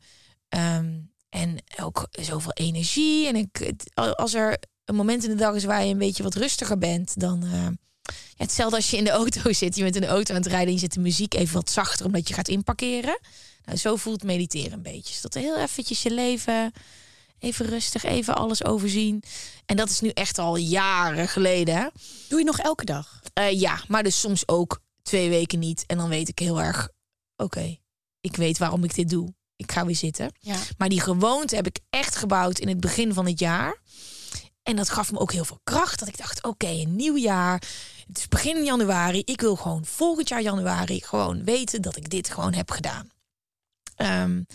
[0.49, 3.29] Um, en ook zoveel energie.
[3.29, 6.35] En ik, als er een moment in de dag is waar je een beetje wat
[6.35, 7.45] rustiger bent, dan.
[7.45, 7.67] Uh,
[8.09, 9.77] ja, hetzelfde als je in de auto zit.
[9.77, 11.71] Je bent in de auto aan het rijden en je zet de muziek even wat
[11.71, 13.19] zachter omdat je gaat inparkeren.
[13.65, 15.13] Nou, zo voelt mediteren een beetje.
[15.13, 16.73] Dus dat heel eventjes je leven
[17.39, 19.23] even rustig, even alles overzien.
[19.67, 21.91] En dat is nu echt al jaren geleden.
[22.29, 23.21] Doe je nog elke dag?
[23.35, 25.85] Uh, ja, maar dus soms ook twee weken niet.
[25.87, 26.89] En dan weet ik heel erg,
[27.37, 27.79] oké,
[28.21, 29.35] ik weet waarom ik dit doe.
[29.57, 30.33] Ik ga weer zitten.
[30.41, 30.57] Ja.
[30.79, 33.81] Maar die gewoonte heb ik echt gebouwd in het begin van het jaar.
[34.69, 35.99] En dat gaf me ook heel veel kracht.
[35.99, 37.63] Dat ik dacht, oké, okay, een nieuw jaar.
[38.07, 39.23] Het is begin januari.
[39.25, 43.11] Ik wil gewoon volgend jaar januari gewoon weten dat ik dit gewoon heb gedaan.
[43.97, 44.47] Um,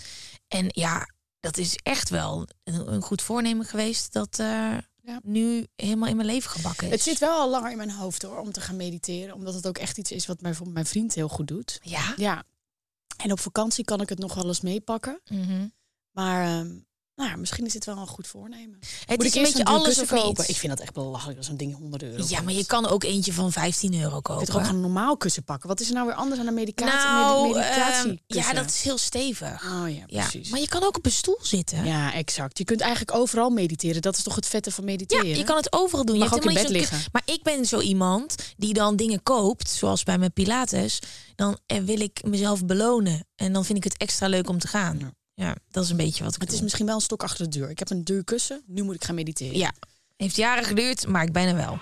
[0.48, 4.14] en ja, dat is echt wel een, een goed voornemen geweest.
[4.14, 5.20] Dat uh, ja.
[5.24, 6.94] nu helemaal in mijn leven gebakken is.
[6.94, 9.36] Het zit wel al langer in mijn hoofd hoor, om te gaan mediteren.
[9.36, 11.80] Omdat het ook echt iets is wat mijn, mijn vriend heel goed doet.
[11.82, 12.14] Ja?
[12.16, 12.44] Ja.
[13.18, 15.22] En op vakantie kan ik het nog wel eens meepakken.
[15.30, 15.74] Mm -hmm.
[16.12, 16.86] Maar um,
[17.24, 18.80] nou ja, misschien is dit wel een goed voornemen.
[19.06, 20.50] Het Moet is ik een beetje alles of kopen?
[20.50, 23.04] Ik vind dat echt belachelijk als zo'n ding 100 euro Ja, maar je kan ook
[23.04, 24.36] eentje van 15 euro Je kopen.
[24.36, 25.70] kunt toch ook een normaal kussen pakken.
[25.70, 26.94] Wat is er nou weer anders aan een medicatie?
[27.10, 29.64] nou, ehm, ja, dat is heel stevig.
[29.66, 30.50] Oh ja, Ja, precies.
[30.50, 31.86] maar je kan ook op een stoel zitten.
[31.86, 32.58] Ja, exact.
[32.58, 34.02] Je kunt eigenlijk overal mediteren.
[34.02, 35.28] Dat is toch het vette van Ja, mediteren?
[35.38, 36.18] je kan het overal doen.
[36.18, 37.00] Mag je hebt ook in bed liggen.
[37.12, 41.00] Maar ik ben zo iemand die dan dingen koopt, zoals bij mijn Pilates.
[41.36, 43.28] Dan eh, wil ik mezelf belonen.
[43.36, 44.98] En dan vind ik het extra leuk om te gaan.
[45.00, 45.14] Ja.
[45.36, 47.60] Ja, dat is een beetje wat ik Het is misschien wel een stok achter de
[47.60, 47.70] deur.
[47.70, 48.64] Ik heb een duur kussen.
[48.66, 49.58] Nu moet ik gaan mediteren.
[49.58, 49.74] Ja,
[50.18, 51.80] heeft jaren geduurd, maar ik ben er wel.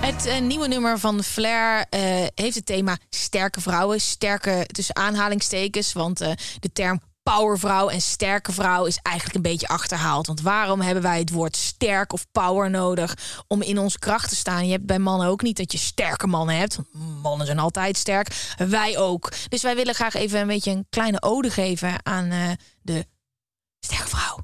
[0.00, 4.00] Het eh, nieuwe nummer van Flair eh, heeft het thema sterke vrouwen.
[4.00, 7.00] Sterke tussen aanhalingstekens, want eh, de term
[7.36, 10.26] powervrouw en sterke vrouw is eigenlijk een beetje achterhaald.
[10.26, 14.36] Want waarom hebben wij het woord sterk of power nodig om in onze kracht te
[14.36, 14.66] staan?
[14.66, 16.76] Je hebt bij mannen ook niet dat je sterke mannen hebt.
[16.76, 18.54] want Mannen zijn altijd sterk.
[18.56, 19.32] Wij ook.
[19.48, 22.50] Dus wij willen graag even een beetje een kleine ode geven aan eh,
[22.82, 23.06] de
[23.80, 24.38] sterke vrouw.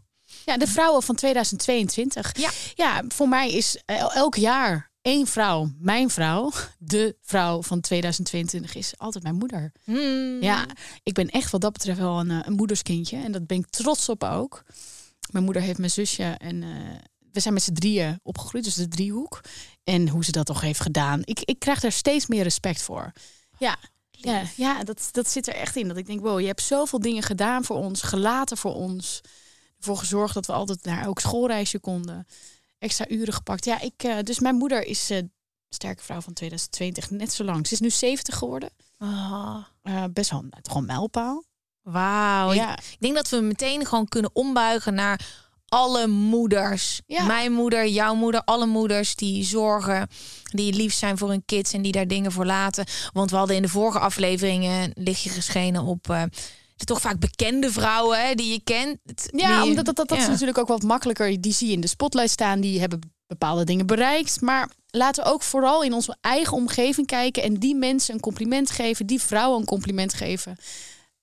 [0.44, 2.38] Ja, de vrouwen van 2022.
[2.38, 2.50] Ja.
[2.74, 8.74] ja voor mij is el- elk jaar één vrouw, mijn vrouw, de vrouw van 2022
[8.74, 9.72] is altijd mijn moeder.
[9.84, 10.42] Hmm.
[10.42, 10.66] Ja,
[11.02, 13.16] ik ben echt wat dat betreft wel een, eh, een moederskindje.
[13.16, 14.62] En dat ben ik trots op ook.
[15.30, 16.70] Mijn moeder heeft mijn zusje en eh,
[17.32, 19.40] we zijn met z'n drieën opgegroeid, dus de driehoek.
[19.84, 21.20] En hoe ze dat toch heeft gedaan.
[21.24, 23.12] Ik, ik krijg daar steeds meer respect voor.
[23.58, 23.76] Ja,
[24.10, 25.88] ja, ja dat, dat zit er echt in.
[25.88, 29.20] Dat ik denk, wow, je hebt zoveel dingen gedaan voor ons, gelaten voor ons.
[29.78, 32.26] Ervoor gezorgd dat we altijd naar elk schoolreisje konden.
[32.84, 33.64] Extra uren gepakt.
[33.64, 35.18] Ja, ik, eh, dus mijn moeder is eh
[35.68, 37.66] sterke vrouw van 2020, net zo lang.
[37.66, 38.70] Ze is nu 70 geworden.
[38.98, 40.44] Ah, Eh, best wel
[40.74, 41.44] een mijlpaal.
[41.82, 42.52] Wauw.
[42.52, 42.76] ja.
[42.78, 45.20] Ik denk dat we meteen gewoon kunnen ombuigen naar
[45.68, 47.00] alle moeders.
[47.06, 47.24] Ja.
[47.24, 50.08] Mijn moeder, jouw moeder, alle moeders die zorgen,
[50.42, 52.84] die lief zijn voor hun kids en die daar dingen voor laten.
[53.12, 56.28] Want we hadden in de vorige afleveringen lichtje geschenen op
[56.76, 58.98] de toch vaak bekende vrouwen hè, die je kent.
[59.30, 61.40] Ja, Die- omdat dat, dat, dat is natuurlijk ook wat makkelijker.
[61.40, 64.40] Die zie je in de spotlight staan, die hebben bepaalde dingen bereikt.
[64.40, 68.70] Maar laten we ook vooral in onze eigen omgeving kijken en die mensen een compliment
[68.70, 70.56] geven, die vrouwen een compliment geven.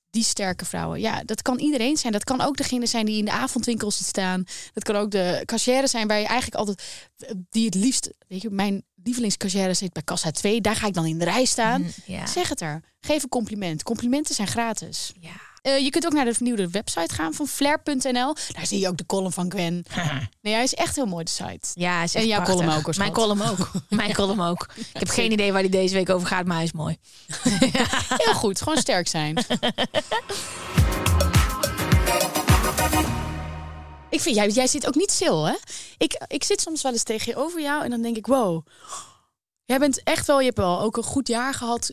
[0.10, 1.00] Die sterke vrouwen.
[1.00, 2.14] Ja, dat kan iedereen zijn.
[2.14, 4.44] Dat kan ook degene zijn die in de avondwinkel zit staan.
[4.74, 6.84] Dat kan ook de cashier zijn waar je eigenlijk altijd
[7.50, 8.10] die het liefst.
[8.28, 10.62] Weet je, mijn lievelingscashier zit bij kassa 2.
[10.62, 11.82] Daar ga ik dan in de rij staan.
[11.82, 12.28] Mm.
[12.28, 12.82] Zeg het er.
[13.02, 13.84] Geef een compliment.
[13.84, 15.12] Complimenten zijn gratis.
[15.20, 15.30] Ja.
[15.62, 18.36] Eh, je kunt ook naar de vernieuwde website gaan van flair.nl.
[18.52, 19.84] Daar zie je ook de column van Gwen.
[20.42, 21.68] Nee, hij is echt heel mooi, de site.
[21.74, 22.56] Ja, is En jouw prachtig.
[22.56, 23.72] column ook, hoor, Mijn column ook.
[23.90, 24.68] Mijn column ook.
[24.76, 26.98] Ik heb geen idee waar die deze week over gaat, maar hij is mooi.
[28.24, 29.38] Heel goed, gewoon sterk zijn.
[34.12, 35.56] Ik vind, jij, jij zit ook niet stil, hè?
[35.98, 38.66] Ik, ik zit soms wel eens tegenover jou en dan denk ik, wow.
[39.66, 41.90] Jij bent echt wel, je hebt wel ook een goed jaar gehad,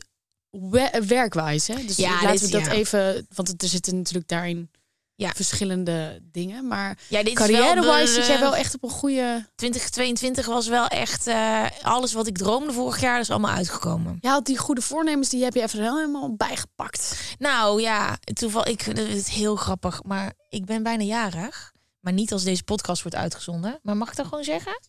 [0.49, 1.75] we- werkwijs, hè?
[1.85, 2.71] Dus Ja, laten dit- we dat ja.
[2.71, 4.71] even, want er zitten natuurlijk daarin
[5.15, 5.29] Ja.
[5.35, 6.67] verschillende dingen.
[6.67, 9.47] Maar Ja, carrière-wise zit jij wel echt op een goede...
[9.55, 14.17] 2022 was wel echt eh, alles wat ik droomde vorig jaar, is allemaal uitgekomen.
[14.21, 17.19] Ja, had die goede voornemens, die heb je even helemaal bijgepakt.
[17.37, 21.71] Nou ja, toeval, ik vind het heel grappig, maar ik ben bijna jarig.
[21.99, 23.79] Maar niet als deze podcast wordt uitgezonden.
[23.83, 24.79] Maar mag ik dat gewoon zeggen?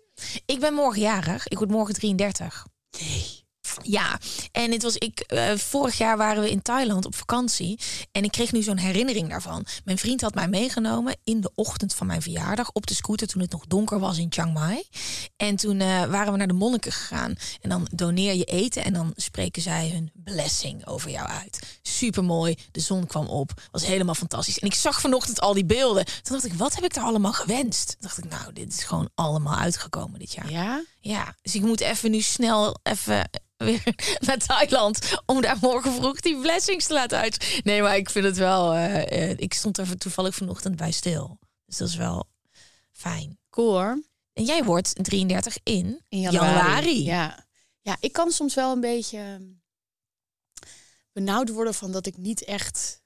[0.46, 1.48] Ik ben morgen jarig.
[1.48, 2.66] Ik word morgen 33.
[3.00, 3.39] Nee.
[3.82, 4.18] Ja,
[4.52, 5.20] en het was ik.
[5.20, 7.78] eh, vorig jaar waren we in Thailand op vakantie.
[8.12, 9.66] En ik kreeg nu zo'n herinnering daarvan.
[9.84, 13.40] Mijn vriend had mij meegenomen in de ochtend van mijn verjaardag op de scooter toen
[13.42, 14.82] het nog donker was in Chiang Mai.
[15.36, 17.34] En toen eh, waren we naar de monniken gegaan.
[17.60, 21.78] En dan doneer je eten en dan spreken zij hun blessing over jou uit.
[21.82, 22.56] Super mooi.
[22.70, 23.52] De zon kwam op.
[23.70, 24.58] Was helemaal fantastisch.
[24.58, 26.04] En ik zag vanochtend al die beelden.
[26.04, 27.86] Toen dacht ik, wat heb ik daar allemaal gewenst?
[27.88, 30.50] Toen dacht ik, nou, dit is gewoon allemaal uitgekomen dit jaar.
[30.50, 30.84] Ja?
[31.00, 33.30] Ja, dus ik moet even nu snel even
[33.66, 33.82] weer
[34.26, 37.60] naar Thailand om daar morgen vroeg die blessings te laten uit.
[37.64, 38.72] Nee, maar ik vind het wel.
[38.74, 42.28] eh, eh, ik stond er toevallig vanochtend bij stil, dus dat is wel
[42.92, 43.38] fijn.
[43.50, 44.02] Cool hoor.
[44.32, 47.04] En jij wordt 33 in, In januari.
[47.04, 47.46] Ja.
[47.80, 49.42] ja, ik kan soms wel een beetje ehm,
[51.12, 53.02] benauwd worden van dat ik niet echt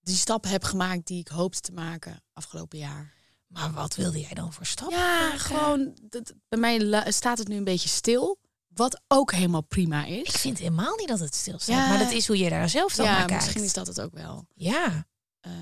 [0.00, 3.14] die stap heb gemaakt die ik hoopte te maken afgelopen jaar.
[3.46, 4.90] Maar wat wilde jij dan voor stap?
[4.90, 5.38] Ja, maken?
[5.38, 8.38] gewoon dat, bij mij staat het nu een beetje stil,
[8.74, 10.22] wat ook helemaal prima is.
[10.28, 11.88] Ik vind helemaal niet dat het stilstaat, Ja.
[11.88, 13.42] maar dat is hoe je daar zelf dan ja, naar kijkt.
[13.42, 14.46] misschien is dat het ook wel.
[14.54, 15.06] Ja,
[15.40, 15.52] Eh,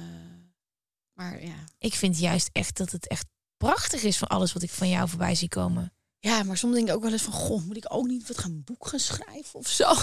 [1.13, 1.55] maar ja.
[1.79, 5.09] ik vind juist echt dat het echt prachtig is van alles wat ik van jou
[5.09, 5.93] voorbij zie komen.
[6.23, 8.39] Ja, maar soms denk ik ook wel eens van, goh, moet ik ook niet wat
[8.39, 9.95] gaan boek gaan schrijven of zo?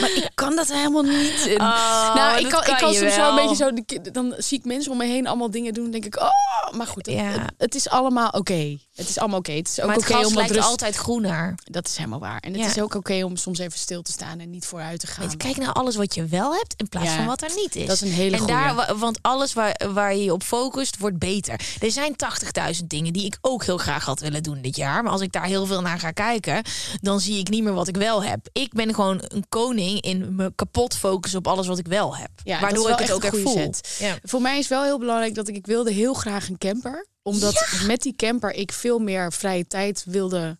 [0.00, 1.46] maar ik kan dat helemaal niet.
[1.46, 3.38] En- nou, ik kan, ik kan soms zo wel.
[3.38, 3.70] een beetje zo.
[4.12, 5.90] Dan zie ik mensen om me heen allemaal dingen doen.
[5.90, 6.30] denk ik, oh,
[6.76, 7.06] maar goed.
[7.06, 7.22] Het, Ja.
[7.22, 8.78] het, het is allemaal oké.
[8.94, 9.52] Het is allemaal oké.
[9.52, 10.68] Het is ook oké gras om lijkt rust.
[10.68, 11.54] altijd groener.
[11.64, 12.38] Dat is helemaal waar.
[12.40, 12.66] En het Ja.
[12.66, 15.26] is ook oké om soms even stil te staan en niet vooruit te gaan.
[15.28, 17.86] Weet, kijk naar alles wat je wel hebt in plaats van wat er niet is.
[17.86, 20.98] dat is een hele en daar, wa- Want alles waar, waar je je op focust,
[20.98, 21.60] wordt beter.
[21.80, 25.02] Er zijn 80.000 dingen die ik ook heel graag had willen doen dit jaar.
[25.02, 26.62] Maar als ik daar heel veel naar ga kijken,
[27.00, 28.48] dan zie ik niet meer wat ik wel heb.
[28.52, 32.30] Ik ben gewoon een koning in me kapot focussen op alles wat ik wel heb.
[32.44, 33.74] Ja, waardoor ik het ook echt voel.
[33.98, 34.18] Ja.
[34.22, 37.06] Voor mij is wel heel belangrijk dat ik, ik wilde heel graag een camper.
[37.22, 40.58] Omdat met die camper ik veel meer vrije tijd wilde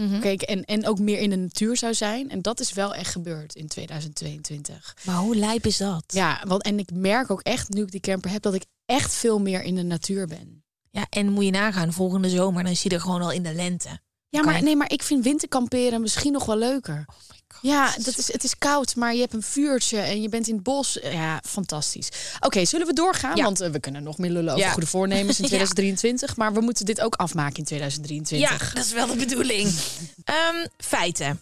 [0.00, 0.20] Mhm.
[0.20, 2.30] Kijk, en, en ook meer in de natuur zou zijn.
[2.30, 4.96] En dat is wel echt gebeurd in 2022.
[5.04, 6.04] Maar hoe lijp is dat?
[6.06, 9.14] Ja, want, en ik merk ook echt, nu ik die camper heb, dat ik echt
[9.14, 10.64] veel meer in de natuur ben.
[10.90, 13.54] Ja, en moet je nagaan, volgende zomer, dan zie je er gewoon al in de
[13.54, 13.88] lente.
[14.28, 17.04] Ja, maar je- nee, maar ik vind winterkamperen misschien nog wel leuker.
[17.62, 20.54] Ja, dat is, het is koud, maar je hebt een vuurtje en je bent in
[20.54, 20.98] het bos.
[21.02, 22.08] Ja, fantastisch.
[22.40, 23.36] Oké, zullen we doorgaan?
[23.36, 23.44] Ja.
[23.44, 24.72] Want eh, we kunnen nog meer lullen over Ja.
[24.72, 25.48] goede voornemens in Ja.
[25.48, 26.36] 2023.
[26.36, 28.50] Maar we moeten dit ook afmaken in 2023.
[28.50, 29.68] Ja, dat is wel de bedoeling.
[30.24, 31.40] Ehm, feiten.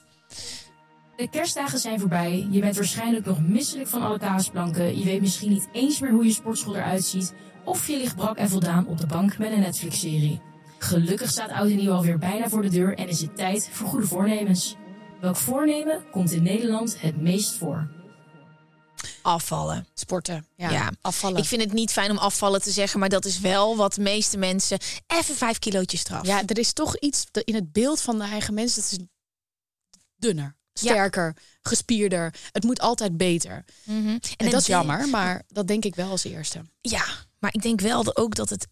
[1.16, 2.46] De kerstdagen zijn voorbij.
[2.50, 4.98] Je bent waarschijnlijk nog misselijk van alle kaasplanken.
[4.98, 7.32] Je weet misschien niet eens meer hoe je sportschool eruit ziet.
[7.68, 10.40] Of je ligt brak en voldaan op de bank met een Netflix-serie.
[10.78, 13.88] Gelukkig staat oud en nieuw alweer bijna voor de deur en is het tijd voor
[13.88, 14.76] goede voornemens.
[15.20, 17.90] Welk voornemen komt in Nederland het meest voor?
[19.22, 19.87] Afvallen.
[19.94, 20.46] Sporten.
[20.57, 20.90] Ja, Ja.
[21.00, 21.38] afvallen.
[21.38, 24.00] Ik vind het niet fijn om afvallen te zeggen, maar dat is wel wat de
[24.00, 24.78] meeste mensen...
[25.07, 26.26] Even vijf kilootjes straf.
[26.26, 28.74] Ja, er is toch iets in het beeld van de eigen mens.
[28.74, 28.98] Dat is
[30.16, 30.81] dunner, Ja.
[30.92, 32.35] sterker, gespierder.
[32.52, 33.64] Het moet altijd beter.
[33.85, 34.09] Mhm.
[34.09, 36.62] En, het dat is jammer, maar dat denk ik wel als eerste.
[36.81, 37.04] Ja,
[37.38, 38.66] maar ik denk wel ook dat het...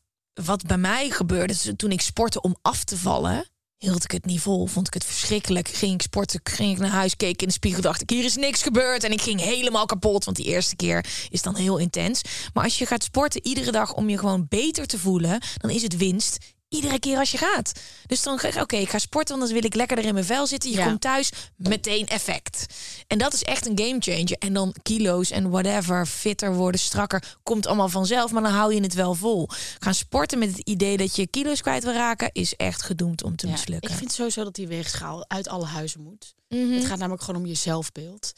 [0.44, 3.48] Wat bij mij gebeurde dus toen ik sportte om af te vallen...
[3.76, 5.68] hield ik het niet vol, vond ik het verschrikkelijk.
[5.68, 7.82] Ging ik sporten, ging ik naar huis, keek in de spiegel...
[7.82, 9.04] dacht ik, hier is niks gebeurd.
[9.04, 12.22] En ik ging helemaal kapot, want die eerste keer is dan heel intens.
[12.52, 15.40] Maar als je gaat sporten iedere dag om je gewoon beter te voelen...
[15.56, 17.72] dan is het winst iedere keer als je gaat.
[18.06, 20.26] Dus dan ga ik, oké, ik ga sporten, want dan wil ik lekkerder in mijn
[20.26, 20.70] vel zitten.
[20.70, 20.86] Je Ja.
[20.86, 22.66] komt thuis, meteen effect.
[23.06, 24.36] En dat is echt een game changer.
[24.38, 28.30] En dan kilo's en whatever, fitter worden, strakker, komt allemaal vanzelf.
[28.32, 29.48] Maar dan hou je het wel vol.
[29.78, 33.36] Gaan sporten met het idee dat je kilo's kwijt wil raken, is echt gedoemd om
[33.36, 33.90] te Ja, mislukken.
[33.90, 36.34] ik vind sowieso dat die weegschaal uit alle huizen moet.
[36.48, 36.70] Mhm.
[36.72, 38.32] Het gaat namelijk gewoon om je zelfbeeld.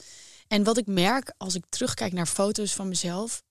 [0.49, 3.43] En wat ik merk als ik terugkijk naar foto's van mezelf,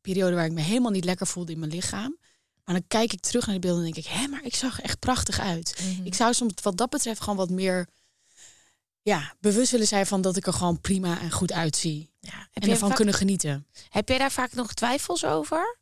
[0.00, 2.16] periode waar ik me helemaal niet lekker voelde in mijn lichaam.
[2.64, 4.78] Maar dan kijk ik terug naar die beelden en denk ik, hé, maar ik zag
[4.78, 5.80] er echt prachtig uit.
[5.82, 6.06] Mhm.
[6.06, 7.88] Ik zou soms wat dat betreft gewoon wat meer
[9.02, 12.10] ja, bewust willen zijn van dat ik er gewoon prima en goed uitzie.
[12.20, 12.48] Ja.
[12.52, 13.66] En ervan vaak, kunnen genieten.
[13.88, 15.78] heb jij daar vaak nog twijfels over?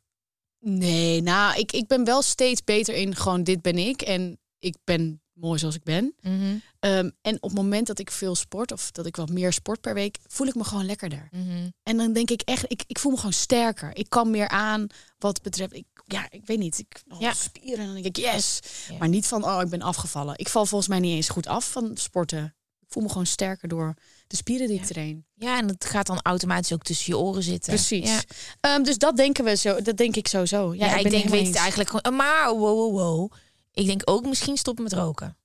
[0.59, 4.01] Nee, nou, ik, ik ben wel steeds beter in gewoon dit ben ik.
[4.01, 6.13] En ik ben mooi zoals ik ben.
[6.21, 6.55] Mhm.
[6.79, 9.81] Ehm, en op het moment dat ik veel sport of dat ik wat meer sport
[9.81, 11.27] per week, voel ik me gewoon lekkerder.
[11.31, 11.69] Mhm.
[11.83, 13.91] En dan denk ik echt, ik, ik voel me gewoon sterker.
[13.93, 17.33] Ik kan meer aan wat betreft, ik, ja, ik weet niet, ik oh, Ja.
[17.33, 18.59] spieren en dan denk ik yes.
[18.89, 18.97] Ja.
[18.97, 20.33] Maar niet van, oh, ik ben afgevallen.
[20.37, 22.55] Ik val volgens mij niet eens goed af van sporten.
[22.79, 23.93] Ik voel me gewoon sterker door
[24.27, 25.25] de spieren die ik train.
[25.35, 27.73] Ja, en het gaat dan automatisch ook tussen je oren zitten.
[27.73, 28.23] Precies.
[28.59, 30.73] Ehm, dus dat denken we zo, dat denk ik sowieso.
[30.73, 32.15] Ja, Ja, ik, denk, weet het eigenlijk gewoon.
[32.15, 33.31] Maar wow, wow, wow.
[33.73, 35.37] Ik denk ook misschien stoppen met roken.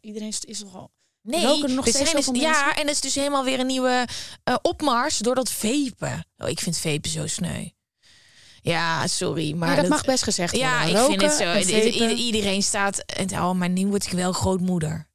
[0.00, 0.90] Iedereen is, is nogal.
[1.22, 3.66] Nee, Roken nog er steeds dus, zoveel ja, en het is dus helemaal weer een
[3.66, 4.08] nieuwe
[4.44, 6.26] eh, opmars door dat vapen.
[6.38, 7.68] Oh, ik vind vapen zo sneu.
[8.62, 10.88] Ja, sorry, maar Maar dat, mag best gezegd Ja, worden.
[10.88, 12.08] ik vind Roken het zo.
[12.08, 12.98] iedereen staat.
[12.98, 15.08] en Oh, maar nu word ik wel grootmoeder.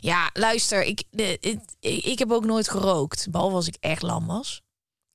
[0.00, 1.38] Ja, luister, ik, de,
[1.80, 4.62] ik heb ook nooit gerookt, behalve als ik echt lam was.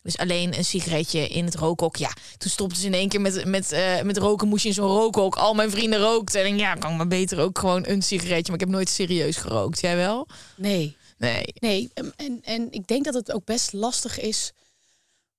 [0.04, 1.96] Dus alleen een sigaretje in het rookhok.
[1.96, 4.48] Ja, toen stopten ze in één keer met, met, eh, met roken.
[4.48, 5.36] Moest je in zo'n rookhok.
[5.36, 6.44] Al mijn vrienden rookten.
[6.44, 8.52] En ja, kan maar beter ook gewoon een sigaretje.
[8.52, 9.82] Maar ik heb nooit serieus gerookt.
[9.82, 10.28] Jij wel?
[10.56, 11.46] Nee, Nee.
[11.60, 11.90] nee.
[12.16, 14.52] En, en ik denk dat het ook best lastig is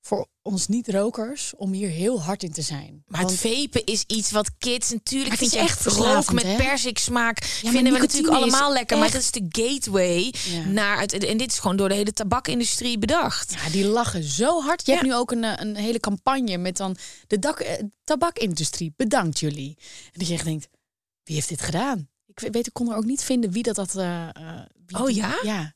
[0.06, 3.02] voor ons niet-rokers om hier heel hard in te zijn.
[3.06, 6.56] Maar het vapen is iets wat kids natuurlijk vind je echt rook met hè?
[6.56, 10.64] persiksmaak maar vinden we natuurlijk allemaal lekker, maar dat is de gateway Ja.
[10.64, 13.52] naar het en dit is gewoon door de hele tabakindustrie bedacht.
[13.52, 14.86] Ja, die lachen zo hard.
[14.86, 14.98] Je Ja.
[14.98, 18.92] hebt nu ook een, eh, een hele campagne met dan de dak, eh, tabakindustrie.
[18.96, 19.76] Bedankt jullie.
[20.12, 20.68] En dat je echt denkt,
[21.22, 22.08] wie heeft dit gedaan?
[22.26, 23.94] Ik weet, ik kon er ook niet vinden wie dat had.
[23.96, 24.28] eh,
[24.86, 25.74] wie Oh die- ja?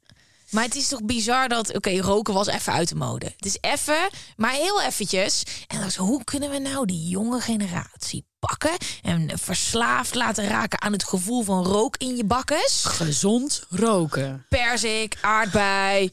[0.51, 3.27] Maar het is toch bizar dat oké, roken was even uit de mode.
[3.37, 5.43] Het is even, maar heel eventjes.
[5.67, 10.93] En dan hoe kunnen we nou die jonge generatie pakken en verslaafd laten raken aan
[10.93, 12.85] het gevoel van rook in je bakkes?
[12.85, 14.47] Gezond roken.
[14.49, 16.11] Perzik, aardbei,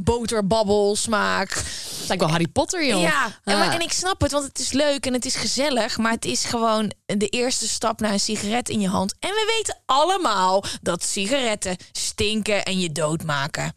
[0.00, 1.50] boterbabbel smaak.
[1.50, 3.00] Het lijkt wel Harry Potter, joh.
[3.00, 3.74] Ja, en, maar- Ah.
[3.74, 5.98] en ik snap het, want het is leuk en het is gezellig.
[5.98, 9.14] Maar het is gewoon de eerste stap naar een sigaret in je hand.
[9.18, 13.74] En we weten allemaal dat sigaretten stinken en je doodmaken.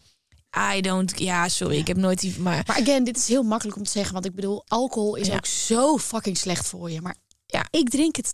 [0.75, 1.13] I don't...
[1.19, 2.39] Ja, sorry, ik heb nooit die...
[2.39, 4.13] Maar Maar again, dit is heel makkelijk om te zeggen.
[4.13, 5.35] Want ik bedoel, alcohol is Ja.
[5.35, 7.01] ook zo fucking slecht voor je.
[7.01, 7.65] Maar Ja.
[7.69, 8.33] ik drink het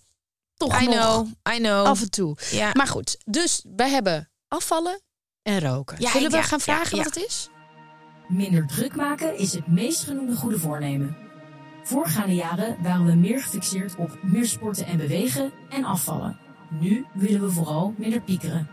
[0.55, 1.85] toch I nog know, I know.
[1.85, 2.37] af en toe.
[2.51, 2.69] ja.
[2.73, 5.01] Maar goed, dus wij hebben afvallen
[5.41, 5.97] en roken.
[5.99, 7.49] Ja, Zullen we gaan vragen wat het is?
[8.27, 11.17] Minder druk maken is het meest genoemde goede voornemen.
[11.83, 16.37] Voorgaande jaren waren we meer gefixeerd op meer sporten en bewegen en afvallen.
[16.79, 18.67] Nu willen we vooral minder piekeren.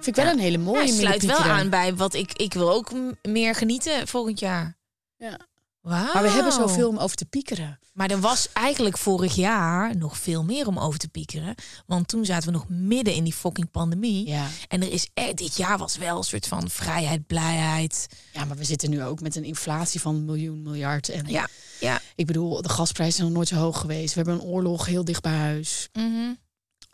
[0.00, 0.30] Vind ik wel Ja.
[0.32, 0.86] een hele mooie.
[0.86, 2.32] Ja, sluit wel aan bij wat ik...
[2.32, 2.90] Ik wil ook
[3.22, 4.76] meer genieten volgend jaar.
[5.16, 5.38] Ja.
[5.88, 7.78] Maar we hebben zoveel om over te piekeren.
[7.92, 11.54] Maar er was eigenlijk vorig jaar nog veel meer om over te piekeren.
[11.86, 14.26] Want toen zaten we nog midden in die fucking pandemie.
[14.28, 14.46] Ja.
[14.68, 18.06] En er is er, dit jaar was wel een soort van vrijheid, blijheid.
[18.32, 21.08] Ja, maar we zitten nu ook met een inflatie van een miljoen, miljard.
[21.08, 21.48] En Ja,
[21.80, 22.00] ja.
[22.14, 24.14] ik bedoel, de gasprijzen zijn nog nooit zo hoog geweest.
[24.14, 25.88] We hebben een oorlog heel dicht bij huis.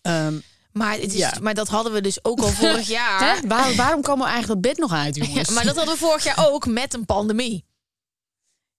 [0.03, 0.39] Ehm,
[0.73, 1.33] Maar, het is, Ja.
[1.43, 3.41] maar dat hadden we dus ook al vorig jaar.
[3.47, 5.51] Waar- waarom komen we eigenlijk dat bed nog uit, Ja, jongens?
[5.51, 7.65] maar dat hadden we vorig jaar ook met een pandemie.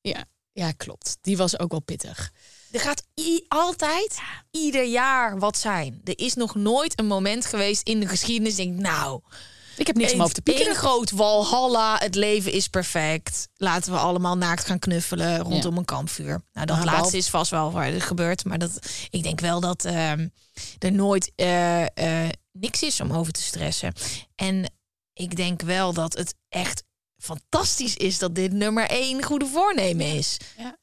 [0.10, 1.18] Ja, ja, klopt.
[1.22, 2.32] Die was ook wel pittig.
[2.72, 3.04] Er gaat
[3.48, 4.20] altijd,
[4.52, 6.02] ieder jaar wat zijn.
[6.04, 8.56] Er is nog nooit een moment geweest in de geschiedenis.
[8.56, 9.22] Denk, ik, nou,
[9.78, 10.68] Ik heb niks om over te piekeren.
[10.68, 11.98] één groot walhalla.
[11.98, 13.48] Het leven is perfect.
[13.56, 15.78] Laten we allemaal naakt gaan knuffelen rondom Ja.
[15.80, 16.42] een kampvuur.
[16.54, 18.46] Nou, dat Maar laatste is vast wel waar het gebeurt.
[18.46, 20.28] Maar dat, ik denk wel dat ehm,
[20.80, 23.94] er nooit eh, eh, niks is om over te stressen.
[24.36, 24.74] En
[25.14, 26.84] ik denk wel dat het echt
[27.26, 30.38] fantastisch is dat dit nummer één goede voornemen is.
[30.58, 30.78] Ja.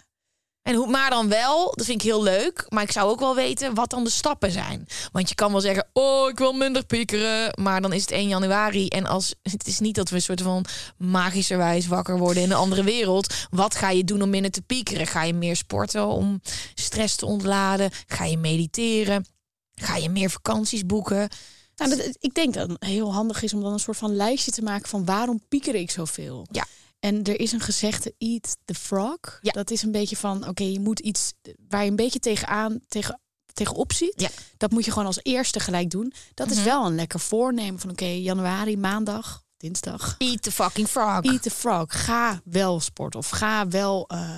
[0.62, 2.66] En hoe, maar dan wel, dat vind ik heel leuk.
[2.68, 4.86] Maar ik zou ook wel weten wat dan de stappen zijn.
[5.12, 7.62] Want je kan wel zeggen, oh, ik wil minder piekeren.
[7.62, 8.88] Maar dan is het 1 januari.
[8.88, 10.64] En als het is niet dat we een soort van
[10.98, 13.34] magischerwijs wakker worden in een andere wereld.
[13.50, 15.06] Wat ga je doen om minder te piekeren?
[15.06, 16.40] Ga je meer sporten om
[16.74, 17.90] stress te ontladen?
[18.06, 19.26] Ga je mediteren?
[19.74, 21.28] Ga je meer vakanties boeken?
[21.86, 24.50] Nou, dat, ik denk dat het heel handig is om dan een soort van lijstje
[24.50, 26.46] te maken van waarom pieker ik zoveel.
[26.50, 26.66] Ja.
[26.98, 29.38] En er is een gezegde eat the frog.
[29.40, 29.52] Ja.
[29.52, 31.32] Dat is een beetje van oké, je moet iets
[31.68, 33.20] waar je een beetje tegenaan tegen
[33.52, 34.20] tegenop ziet.
[34.20, 34.28] Ja.
[34.56, 36.12] Dat moet je gewoon als eerste gelijk doen.
[36.34, 40.14] Dat is wel een lekker voornemen van oké, januari, maandag, dinsdag.
[40.18, 41.24] Eat the fucking frog.
[41.24, 42.04] Eat the frog.
[42.04, 44.30] Ga wel sporten of ga wel eh,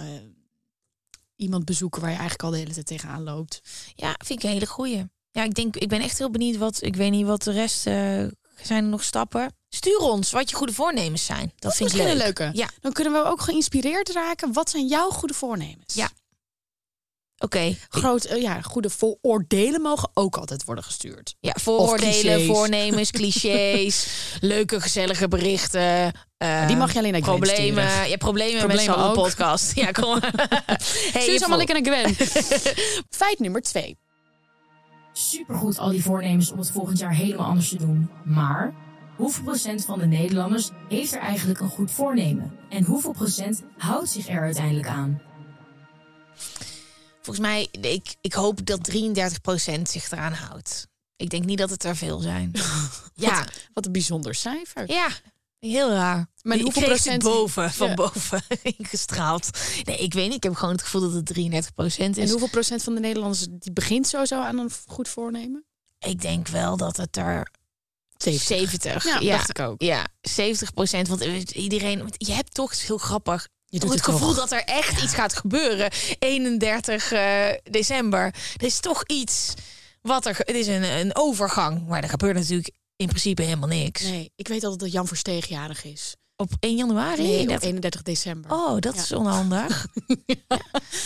[1.37, 3.61] iemand bezoeken waar je eigenlijk al de hele tijd tegenaan loopt.
[3.95, 5.05] Ja, vind ik een hele goeie.
[5.35, 6.79] Ja, ik denk, ik ben echt heel benieuwd wat.
[6.83, 7.95] Ik weet niet wat de rest uh,
[8.63, 9.55] zijn er nog stappen.
[9.69, 11.53] Stuur ons wat je goede voornemens zijn.
[11.55, 12.09] Dat, Dat vind ik leuk.
[12.11, 12.51] een leuke.
[12.53, 12.69] Ja.
[12.81, 14.53] Dan kunnen we ook geïnspireerd raken.
[14.53, 15.95] Wat zijn jouw goede voornemens?
[15.95, 16.11] Ja.
[17.39, 17.77] Oké.
[17.89, 21.35] Groot, eh, ja, goede vooroordelen mogen ook altijd worden gestuurd.
[21.41, 24.07] Ja, vooroordelen, voornemens, clichés,
[24.41, 26.13] leuke, gezellige berichten.
[26.37, 27.89] eh, die mag je alleen naar Gwen problemen.
[27.91, 28.09] sturen.
[28.09, 29.75] Ja, problemen, Problemen met zo'n podcast.
[29.77, 32.15] Ja, kom hey, Stuur ze allemaal lekker naar Gwen.
[33.19, 33.99] Feit nummer twee.
[35.17, 38.11] Supergoed al die voornemens om het volgend jaar helemaal anders te doen.
[38.25, 38.75] Maar
[39.17, 42.53] hoeveel procent van de Nederlanders heeft er eigenlijk een goed voornemen?
[42.71, 45.21] En hoeveel procent houdt zich er uiteindelijk aan?
[47.21, 50.89] Volgens mij, ik, ik hoop dat 33% zich eraan houdt.
[51.17, 52.53] Ik denk niet dat het er veel zijn.
[53.15, 54.91] ja, Wat een bijzonder cijfer.
[54.93, 55.09] ja,
[55.71, 56.27] heel raar.
[56.43, 57.95] Maar hoeveel procent- boven, van Ja.
[57.95, 58.43] boven
[58.79, 59.49] ingestraald.
[59.85, 60.35] Nee, ik weet niet.
[60.37, 62.25] Ik heb gewoon het gevoel dat het 33% is.
[62.25, 65.65] En hoeveel procent van de Nederlanders die begint sowieso aan een goed voornemen?
[65.99, 67.51] Ik denk wel dat het er
[68.17, 68.47] 70.
[68.47, 69.05] 70.
[69.05, 69.83] Ja, ja, dacht ik ook.
[69.83, 71.09] Ja, 70 procent.
[71.09, 73.49] Want iedereen, want je hebt toch het is heel grappig.
[73.67, 75.91] Je doet het het gevoel dat er echt iets gaat gebeuren.
[76.19, 78.21] 31 eh, december.
[78.57, 79.55] Er is toch iets
[80.03, 80.37] wat er.
[80.39, 81.87] Het is een, een overgang.
[81.87, 84.03] Maar er gebeurt natuurlijk in principe helemaal niks.
[84.03, 86.17] Nee, ik weet altijd dat Jan Versteeg jarig is.
[86.37, 87.23] Op 1 januari?
[87.23, 88.51] Nee, op Dat- 31 december.
[88.53, 89.01] Oh, dat Ja.
[89.03, 89.87] is onhandig.
[90.27, 90.59] Ja.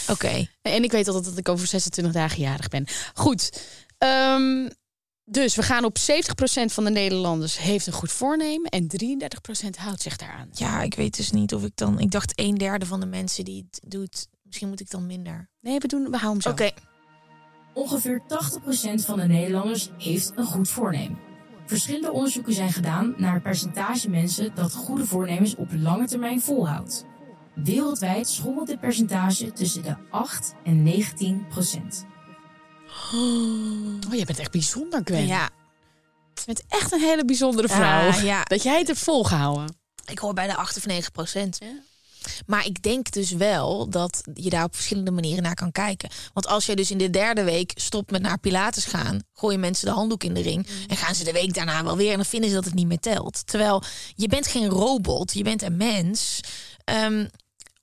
[0.09, 0.47] Oké.
[0.63, 2.87] En ik weet altijd dat ik over 26 dagen jarig ben.
[3.15, 3.63] Goed.
[3.99, 4.69] ehm,
[5.25, 8.71] dus we gaan op 70% van de Nederlanders heeft een goed voornemen.
[8.71, 10.49] En 33% houdt zich daaraan.
[10.53, 11.99] Ja, ik weet dus niet of ik dan.
[11.99, 14.27] Ik dacht een derde van de mensen die het doet.
[14.43, 15.51] Misschien moet ik dan minder.
[15.61, 16.51] Nee, we, doen, we houden hem zo.
[16.51, 16.71] Oké.
[17.75, 18.23] Ongeveer
[19.01, 21.19] 80% van de Nederlanders heeft een goed voornemen.
[21.69, 27.05] Verschillende onderzoeken zijn gedaan naar het percentage mensen dat goede voornemens op lange termijn volhoudt.
[27.55, 32.07] Wereldwijd schommelt dit percentage tussen de 8 en 19 procent.
[34.07, 35.27] Oh, jij bent echt bijzonder, Gwen.
[35.27, 35.51] Ja,
[36.35, 38.09] Je bent echt een hele bijzondere vrouw.
[38.09, 38.43] Ah, ja.
[38.55, 39.77] Dat jij het hebt volgehouden.
[40.07, 41.57] ik hoor bij de 8 of 9 procent.
[41.61, 41.67] Ja.
[42.47, 46.11] Maar ik denk dus wel dat je daar op verschillende manieren naar kan kijken.
[46.33, 49.87] Want als je dus in de derde week stopt met naar Pilates gaan, gooien mensen
[49.87, 52.25] de handdoek in de ring en gaan ze de week daarna wel weer en dan
[52.25, 53.47] vinden ze dat het niet meer telt.
[53.47, 53.83] Terwijl
[54.15, 56.41] je bent geen robot, je bent een mens.
[56.85, 57.27] Ehm,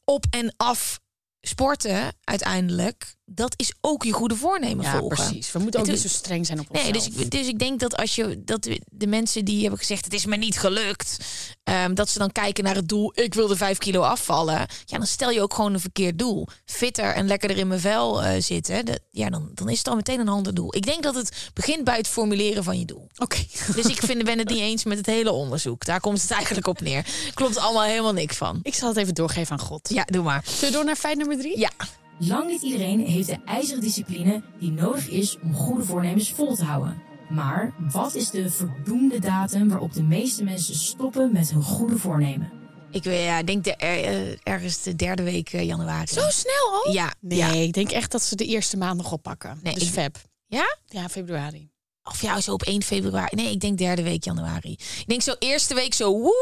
[0.04, 1.00] op en af
[1.42, 5.18] sporten uiteindelijk, dat is ook je goede voornemen Ja, volgen.
[5.26, 5.52] precies.
[5.52, 7.14] We moeten ook niet zo streng zijn op Nee, onszelf.
[7.14, 10.14] dus ik, dus ik denk dat als je dat de mensen die hebben gezegd het
[10.14, 11.18] is me niet gelukt,
[11.64, 13.12] ehm, dat ze dan kijken naar het doel.
[13.16, 14.58] Ik wilde vijf kilo afvallen.
[14.86, 16.48] Ja, dan stel je ook gewoon een verkeerd doel.
[16.66, 18.86] Fitter en lekkerder in mijn vel eh, zitten.
[18.86, 20.76] Dat, ja, dan, dan is het al meteen een ander doel.
[20.76, 23.08] Ik denk dat het begint bij het formuleren van je doel.
[23.18, 23.46] Oké.
[23.76, 25.86] Dus ik vind, ben het niet eens met het hele onderzoek.
[25.86, 27.06] Daar komt het eigenlijk op neer.
[27.34, 28.60] Klopt allemaal helemaal niks van.
[28.64, 29.90] Ik zal het even doorgeven aan God.
[29.90, 30.44] Ja, doe maar.
[30.46, 31.60] Zullen we door naar feit nummer drie?
[31.60, 31.72] Ja,
[32.20, 36.64] Lang niet iedereen heeft de ijzeren discipline die nodig is om goede voornemens vol te
[36.64, 37.02] houden.
[37.30, 42.52] Maar wat is de verdoemde datum waarop de meeste mensen stoppen met hun goede voornemen?
[42.92, 46.08] Ik weet, ja, denk de, er- eh, ergens de derde week eh, januari.
[46.08, 46.92] Zo snel al?
[46.94, 47.52] Ja, Nee, ja.
[47.52, 49.60] ik denk echt dat ze de eerste maand nog oppakken.
[49.64, 50.18] Nee, dus ik- feb.
[50.48, 50.78] Ja?
[50.88, 51.70] Ja, februari.
[52.04, 53.36] Of ja, zo op 1 februari.
[53.36, 54.72] Nee, ik denk derde week januari.
[54.72, 56.34] Ik denk zo eerste week zo woehoe.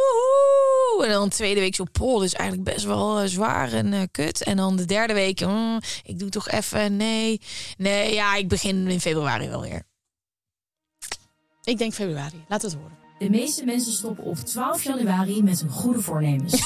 [1.01, 2.19] En dan tweede week zo pol.
[2.19, 4.43] Dus eigenlijk best wel eh, zwaar en eh, kut.
[4.43, 7.41] En dan de derde week, mm, ik doe toch even, nee.
[7.77, 9.83] Nee, ja, ik begin in februari wel weer.
[11.63, 12.45] Ik denk februari.
[12.47, 12.97] Laat het horen.
[13.19, 16.53] De meeste mensen stoppen op 12 januari met hun goede voornemens.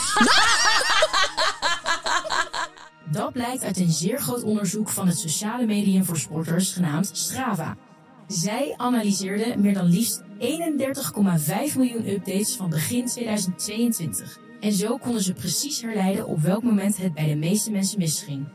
[3.12, 7.78] Dat blijkt uit een zeer groot onderzoek van het sociale medium voor sporters genaamd Strava.
[8.28, 14.40] Zij analyseerden meer dan liefst 31,5 miljoen updates van begin 2022.
[14.60, 18.48] En zo konden ze precies herleiden op welk moment het bij de meeste mensen misging.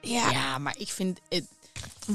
[0.00, 1.20] Ja, Ja, maar ik vind...
[1.28, 1.46] Het,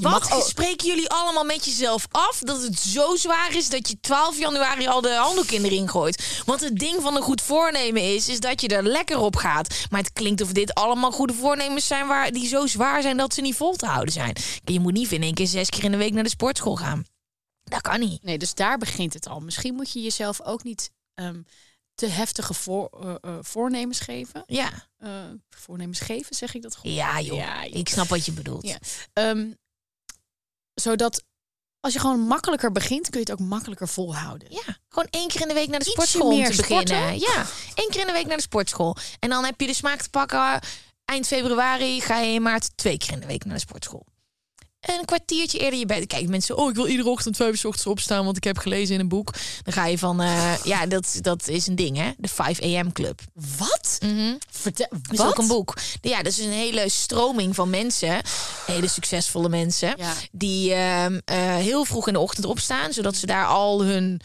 [0.02, 4.00] Wat mag spreken jullie allemaal met jezelf af dat het zo zwaar is dat je
[4.00, 6.42] 12 januari al de handdoek in de ring gooit?
[6.46, 9.86] Want het ding van een goed voornemen is, is dat je er lekker op gaat.
[9.90, 13.34] Maar het klinkt of dit allemaal goede voornemens zijn waar, die zo zwaar zijn dat
[13.34, 14.36] ze niet vol te houden zijn.
[14.64, 17.06] Je moet niet in één keer zes keer in de week naar de sportschool gaan.
[17.64, 18.24] Dat kan niet.
[18.24, 19.40] Nee, dus daar begint het al.
[19.40, 21.42] Misschien moet je jezelf ook niet ehm,
[21.96, 24.44] te heftige voor, eh, eh, voornemens geven.
[24.46, 25.10] Ja, Eh,
[25.50, 26.92] voornemens geven, zeg ik dat goed?
[26.92, 27.38] ja joh.
[27.38, 27.76] Ja, joh.
[27.80, 28.68] Ik snap wat je bedoelt.
[28.68, 28.78] Ja.
[29.14, 29.46] Ehm,
[30.74, 31.24] zodat
[31.80, 34.48] als je gewoon makkelijker begint, kun je het ook makkelijker volhouden.
[34.52, 37.20] Ja, gewoon één keer in de week naar de Ietsje sportschool om te beginnen.
[37.20, 38.96] Ja, één keer in de week naar de sportschool.
[39.20, 40.60] En dan heb je de smaak te pakken.
[41.06, 44.06] Eind februari ga je in maart twee keer in de week naar de sportschool.
[44.84, 46.08] En een kwartiertje eerder je bed.
[46.08, 48.58] Kijk, mensen, oh, ik wil iedere ochtend vijf uur 's ochtends opstaan, want ik heb
[48.58, 49.34] gelezen in een boek.
[49.64, 52.12] Dan ga je van, eh, ja, dat, dat is een ding, hè?
[52.18, 52.92] De 5 a.m.
[52.92, 53.22] club.
[53.58, 53.98] Wat?
[54.00, 54.34] Mhm.
[54.52, 55.28] Vertel, Dat is wat?
[55.28, 55.74] ook een boek.
[56.02, 58.22] Ja, dat is een hele stroming van mensen,
[58.66, 60.14] hele succesvolle mensen, Ja.
[60.32, 64.22] die ehm, eh, heel vroeg in de ochtend opstaan, zodat ze daar al hun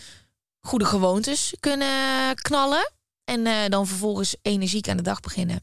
[0.61, 2.90] goede gewoontes kunnen knallen.
[3.29, 5.61] En eh, dan vervolgens energiek aan de dag beginnen.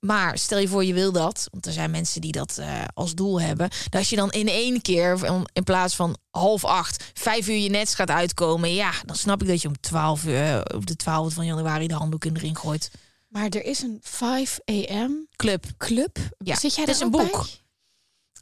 [0.00, 1.48] Maar stel je voor, je wil dat.
[1.50, 3.68] Want er zijn mensen die dat eh, als doel hebben.
[3.68, 7.70] Dat als je dan in één keer, in plaats van half acht, vijf uur je
[7.70, 8.74] nets gaat uitkomen.
[8.74, 11.86] Ja, dan snap ik dat je om 12 uur, eh, op de 12 van januari
[11.86, 12.90] de handdoek in de ring gooit.
[13.28, 15.10] Maar er is een 5 a.m.
[15.36, 15.64] Club.
[15.76, 16.18] club.
[16.38, 17.46] Ja, Zit jij het is daar een boek.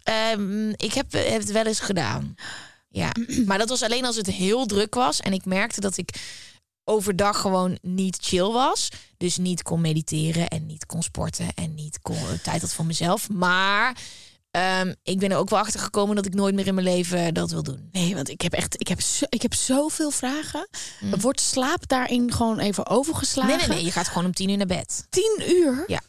[0.03, 2.35] Ehm, ik heb, heb het wel eens gedaan.
[2.89, 3.13] Ja,
[3.47, 5.21] maar dat was alleen als het heel druk was.
[5.21, 6.15] En ik merkte dat ik
[6.89, 8.89] overdag gewoon niet chill was.
[9.17, 13.29] Dus niet kon mediteren en niet kon sporten en niet kon, tijd had voor mezelf.
[13.29, 13.97] Maar
[14.51, 17.35] ehm, ik ben er ook wel achter gekomen dat ik nooit meer in mijn leven
[17.35, 17.89] dat wil doen.
[17.93, 20.69] Nee, want ik heb echt, ik heb, zo, ik heb zoveel vragen.
[21.21, 23.53] Wordt slaap daarin gewoon even overgeslagen?
[23.53, 23.59] Mm.
[23.59, 23.85] Nee, nee, nee.
[23.85, 25.07] Je gaat gewoon om tien uur naar bed.
[25.11, 25.85] 10 uur?
[25.87, 26.01] Ja.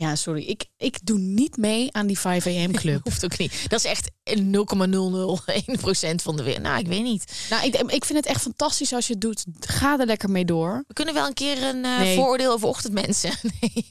[0.00, 0.14] Ja.
[0.16, 0.42] Sorry.
[0.42, 2.72] Ik, ik doe niet mee aan die 5 a.m.
[2.72, 3.00] club.
[3.08, 3.64] Hoeft ook niet.
[3.68, 6.62] Dat is echt 0,001% van de wereld.
[6.62, 7.32] Nou, ik weet niet.
[7.50, 9.44] nou, ik, ik vind het echt fantastisch als je het doet.
[9.60, 10.84] Ga er lekker mee door.
[10.88, 12.16] We kunnen wel een keer een eh, Nee.
[12.16, 13.32] vooroordeel over ochtendmensen.
[13.60, 13.86] Nee.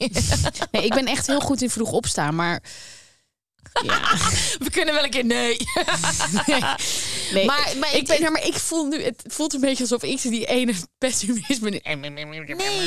[0.70, 2.62] Nee, ik ben echt heel goed in vroeg opstaan, maar...
[3.82, 4.00] Ja.
[4.64, 5.56] We kunnen wel een keer nee.
[7.32, 10.22] Nee, Maar- maar ik, ben, maar ik voel nu, het voelt een beetje alsof ik
[10.22, 11.80] die ene pessimisme.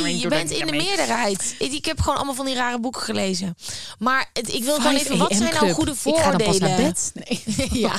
[0.02, 1.56] Nee, je bent in de meerderheid.
[1.60, 3.56] Ik heb gewoon allemaal van die rare boeken gelezen.
[4.00, 6.58] Maar het, ik wil gewoon 5 even, wat zijn nou goede Ik ga dan pas
[6.58, 7.12] naar bed.
[7.14, 7.44] Nee.
[7.72, 7.94] Ja,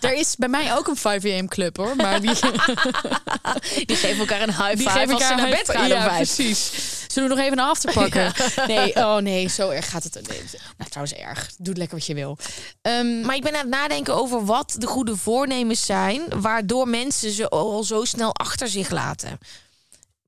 [0.00, 2.34] Er is bij mij ook een 5 am club hoor, maar die,
[3.86, 6.08] die geven elkaar een high die five geven als ze naar een bed gaan Ja,
[6.16, 6.70] precies.
[7.14, 8.32] Zullen we nog even een after pakken?
[8.66, 10.14] Nee, oh nee, zo erg gaat het.
[10.28, 10.40] Nee,
[10.76, 11.50] nou, trouwens erg.
[11.58, 12.38] Doe lekker wat je wil.
[12.82, 16.40] Ehm, Maar ik ben aan het nadenken over wat de goede voornemens zijn...
[16.40, 19.38] waardoor mensen ze al zo snel achter zich laten.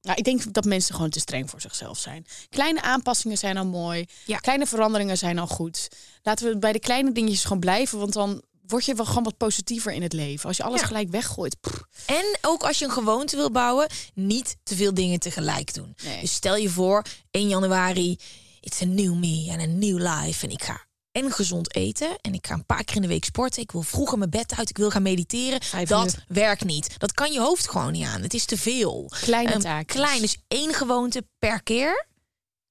[0.02, 2.26] Nou, ik denk dat mensen gewoon te streng voor zichzelf zijn.
[2.50, 4.06] Kleine aanpassingen zijn al mooi.
[4.24, 4.38] Ja.
[4.38, 5.88] Kleine veranderingen zijn al goed.
[6.22, 7.98] Laten we bij de kleine dingetjes gewoon blijven.
[7.98, 10.48] Want dan word je wel gewoon wat positiever in het leven.
[10.48, 10.86] Als je alles Ja.
[10.86, 11.60] gelijk weggooit.
[11.60, 15.96] pff, En ook als je een gewoonte wil bouwen, niet te veel dingen tegelijk doen.
[16.04, 16.20] Nee.
[16.20, 18.18] Dus stel je voor, 1 januari,
[18.60, 20.46] it's a new me en een new life.
[20.46, 23.24] En ik ga en gezond eten en ik ga een paar keer in de week
[23.24, 23.62] sporten.
[23.62, 25.62] Ik wil vroeger mijn bed uit, ik wil gaan mediteren.
[25.62, 26.94] Vijf dat werkt niet.
[26.98, 28.22] Dat kan je hoofd gewoon niet aan.
[28.22, 29.10] Het is te veel.
[29.20, 29.96] Kleine Ehm, taakjes.
[30.02, 32.06] Klein, dus één gewoonte per keer.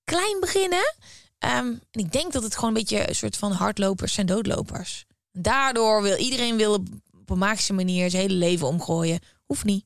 [0.03, 0.95] Klein beginnen.
[1.39, 5.05] Ehm, en ik denk dat het gewoon een beetje een soort van hardlopers zijn doodlopers.
[5.37, 9.19] Daardoor wil iedereen willen op een magische manier zijn hele leven omgooien.
[9.45, 9.85] Hoeft niet.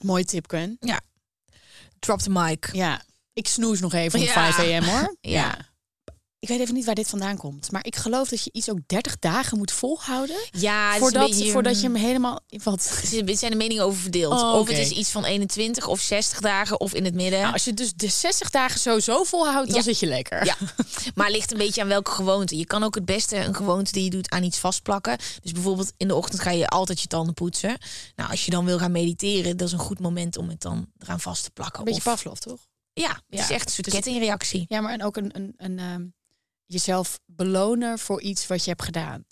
[0.00, 0.76] Mooi tip, Gwen.
[0.80, 1.00] Ja.
[1.98, 2.68] Drop the mic.
[2.72, 3.02] Ja,
[3.32, 4.52] ik snoes nog even om Ja.
[4.52, 5.16] 5 am hoor.
[5.20, 5.71] Ja.
[6.42, 7.70] Ik weet even niet waar dit vandaan komt.
[7.72, 10.36] Maar ik geloof dat je iets ook 30 dagen moet volhouden.
[10.50, 12.40] Ja, voordat, beetje, voordat je hem helemaal.
[12.64, 13.02] Wat?
[13.26, 14.32] Er zijn de meningen over verdeeld.
[14.42, 17.40] Oh, Of het is iets van 21 of 60 dagen of in het midden.
[17.40, 19.82] Nou, als je dus de 60 dagen sowieso volhoudt, dan Ja.
[19.82, 20.44] zit je lekker.
[20.44, 20.56] Ja,
[21.14, 22.56] maar het ligt een beetje aan welke gewoonte.
[22.56, 25.18] Je kan ook het beste een gewoonte die je doet aan iets vastplakken.
[25.42, 27.76] Dus bijvoorbeeld in de ochtend ga je altijd je tanden poetsen.
[28.16, 30.86] Nou, als je dan wil gaan mediteren, dat is een goed moment om het dan
[30.98, 31.78] eraan vast te plakken.
[31.78, 32.60] Een beetje Of- Pavlov, toch?
[32.92, 33.42] Ja, het Ja.
[33.42, 34.64] is echt een soort Dus- kettingreactie.
[34.68, 36.02] Ja, maar en ook een, een, een ehm,
[36.72, 39.24] jezelf belonen voor iets wat je hebt gedaan.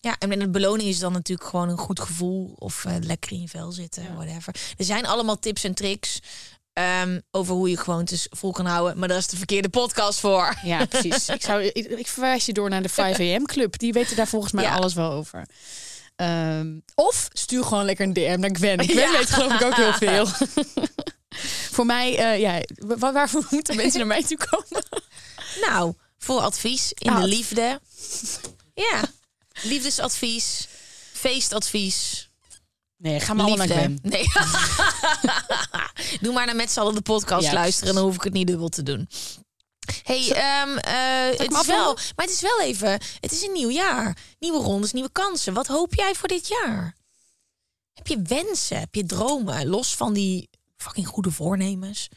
[0.00, 3.40] Ja, en de beloning is dan natuurlijk gewoon een goed gevoel of eh, lekker in
[3.40, 4.14] je vel zitten, Ja.
[4.14, 4.54] whatever.
[4.76, 6.18] Er zijn allemaal tips en tricks
[6.72, 10.54] ehm, over hoe je gewoontes vol kan houden, maar dat is de verkeerde podcast voor.
[10.62, 11.28] Ja, precies.
[11.28, 13.78] ik, zou, ik, ik verwijs je door naar de 5 AM Club.
[13.78, 14.74] Die weten daar volgens mij Ja.
[14.74, 15.46] alles wel over.
[16.16, 18.82] Ehm, of stuur gewoon lekker een DM naar Gwen.
[18.88, 19.18] Gwen Ja.
[19.18, 20.26] weet geloof ik ook heel veel.
[21.76, 22.60] Voor mij, eh, ja,
[22.98, 24.84] wa- waarvoor moeten mensen naar mij toe komen?
[25.60, 27.80] Nou, voor advies in Ah, de liefde.
[28.74, 29.04] Ja,
[29.62, 30.68] liefdesadvies,
[31.12, 32.30] feestadvies.
[32.96, 33.98] Nee, ga maar allemaal naar liefde.
[33.98, 34.10] Gwen.
[34.12, 34.26] Nee.
[36.20, 38.46] Doe maar naar met z'n allen de podcast Ja, luisteren, dan hoef ik het niet
[38.46, 39.08] dubbel te doen.
[40.02, 42.90] Hey, ehm, eh, het is wel, maar het is wel even.
[43.20, 45.54] Het is een nieuw jaar, nieuwe rondes, nieuwe kansen.
[45.54, 46.96] Wat hoop jij voor dit jaar?
[47.92, 48.78] Heb je wensen?
[48.78, 49.66] Heb je dromen?
[49.66, 52.08] Los van die fucking goede voornemens.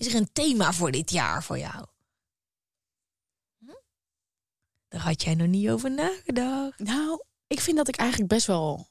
[0.00, 1.86] Is er een thema voor dit jaar voor jou?
[3.58, 3.70] Hm?
[4.88, 6.78] Daar had jij nog niet over nagedacht.
[6.78, 8.90] Nou, ik vind dat ik eigenlijk best wel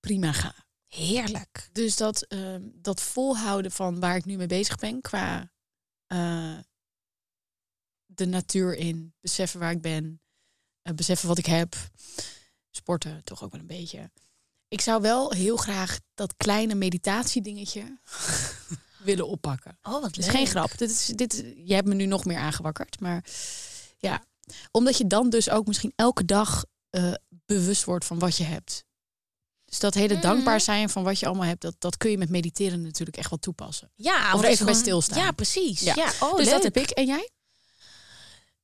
[0.00, 0.54] prima ga.
[0.86, 1.68] Heerlijk.
[1.72, 5.52] Dus dat, ehm, dat volhouden van waar ik nu mee bezig ben qua
[6.06, 6.58] eh,
[8.06, 10.22] de natuur in, beseffen waar ik ben,
[10.82, 11.76] eh, beseffen wat ik heb,
[12.70, 14.10] sporten toch ook wel een beetje.
[14.68, 17.98] Ik zou wel heel graag dat kleine meditatiedingetje
[19.04, 19.78] willen oppakken.
[19.82, 20.78] Oh, wat Het is geen grap.
[20.78, 23.00] Dit is, dit, je hebt me nu nog meer aangewakkerd.
[23.00, 23.24] Maar
[23.98, 24.22] ja,
[24.70, 27.12] omdat je dan dus ook misschien elke dag eh,
[27.46, 28.84] bewust wordt van wat je hebt.
[29.64, 30.22] Dus dat hele Mhm.
[30.22, 33.30] dankbaar zijn van wat je allemaal hebt, dat, dat kun je met mediteren natuurlijk echt
[33.30, 33.90] wel toepassen.
[33.94, 35.18] Ja, Of even bij stilstaan.
[35.18, 35.80] Ja, precies.
[35.80, 35.94] Ja.
[35.96, 36.12] Ja.
[36.20, 36.54] oh, dus leuk.
[36.54, 36.90] dat heb ik.
[36.90, 37.30] En jij?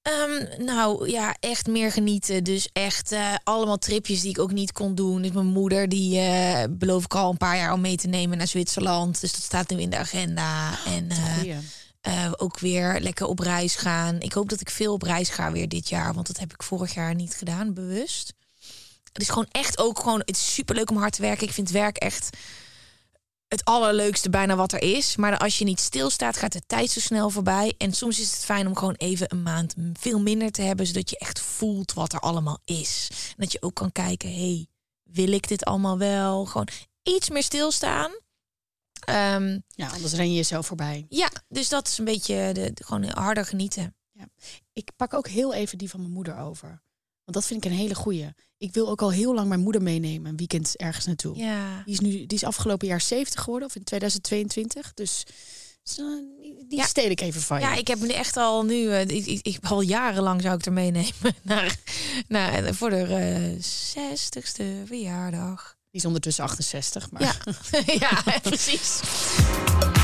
[0.06, 2.44] Ehm, nou ja, echt meer genieten.
[2.44, 5.22] Dus echt eh, allemaal tripjes die ik ook niet kon doen.
[5.22, 8.38] Dus mijn moeder, die eh, beloof ik al een paar jaar om mee te nemen
[8.38, 9.20] naar Zwitserland.
[9.20, 10.78] Dus dat staat nu in de agenda.
[10.84, 11.08] En
[12.00, 14.20] eh, ook weer lekker op reis gaan.
[14.20, 16.14] Ik hoop dat ik veel op reis ga weer dit jaar.
[16.14, 18.32] Want dat heb ik vorig jaar niet gedaan, bewust.
[19.12, 20.18] Het is gewoon echt ook gewoon...
[20.18, 21.46] Het is superleuk om hard te werken.
[21.46, 22.36] Ik vind werk echt
[23.48, 25.16] het allerleukste bijna wat er is.
[25.16, 27.74] Maar als je niet stilstaat, gaat de tijd zo snel voorbij.
[27.78, 30.86] En soms is het fijn om gewoon even een maand veel minder te hebben...
[30.86, 33.08] zodat je echt voelt wat er allemaal is.
[33.10, 34.66] En dat je ook kan kijken, hey,
[35.02, 36.44] wil ik dit allemaal wel?
[36.44, 36.68] Gewoon
[37.02, 38.10] iets meer stilstaan.
[39.04, 41.06] Ehm, Ja, anders ren je jezelf voorbij.
[41.08, 43.94] ja, dus dat is een beetje de, de- gewoon harder genieten.
[44.72, 46.82] Ik pak ook heel even die van mijn moeder over.
[47.26, 48.28] Want dat vind ik een hele goeie.
[48.58, 51.36] Ik wil ook al heel lang mijn moeder meenemen, een weekend ergens naartoe.
[51.36, 51.82] Ja.
[51.84, 54.94] Die is nu, die is afgelopen jaar 70 geworden, of in 2022.
[54.94, 55.22] Dus
[55.96, 56.04] eh,
[56.68, 56.84] die Ja.
[56.86, 57.64] steel ik even van je.
[57.66, 60.66] Ja, ik heb nu echt al nu, eh, ik, ik, ik al jarenlang zou ik
[60.66, 61.12] er meenemen
[61.42, 61.76] naar,
[62.28, 65.76] naar voor de eh, zestigste verjaardag.
[65.90, 67.10] Die is ondertussen 68.
[67.10, 67.22] Maar...
[67.22, 67.36] Ja,
[68.24, 69.00] ja, precies.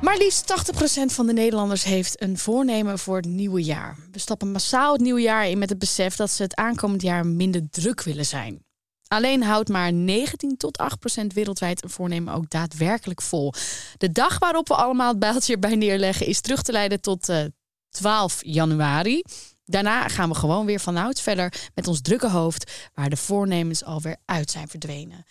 [0.00, 3.96] Maar liefst 80% van de Nederlanders heeft een voornemen voor het nieuwe jaar.
[4.12, 7.26] We stappen massaal het nieuwe jaar in met het besef dat ze het aankomend jaar
[7.26, 8.64] minder druk willen zijn.
[9.08, 10.82] Alleen houdt maar 19 tot
[11.22, 13.52] 8% wereldwijd een voornemen ook daadwerkelijk vol.
[13.96, 17.44] De dag waarop we allemaal het bijltje erbij neerleggen is terug te leiden tot eh
[17.90, 19.22] 12 januari.
[19.64, 24.16] Daarna gaan we gewoon weer vanouds verder met ons drukke hoofd, waar de voornemens alweer
[24.24, 25.24] uit zijn verdwenen.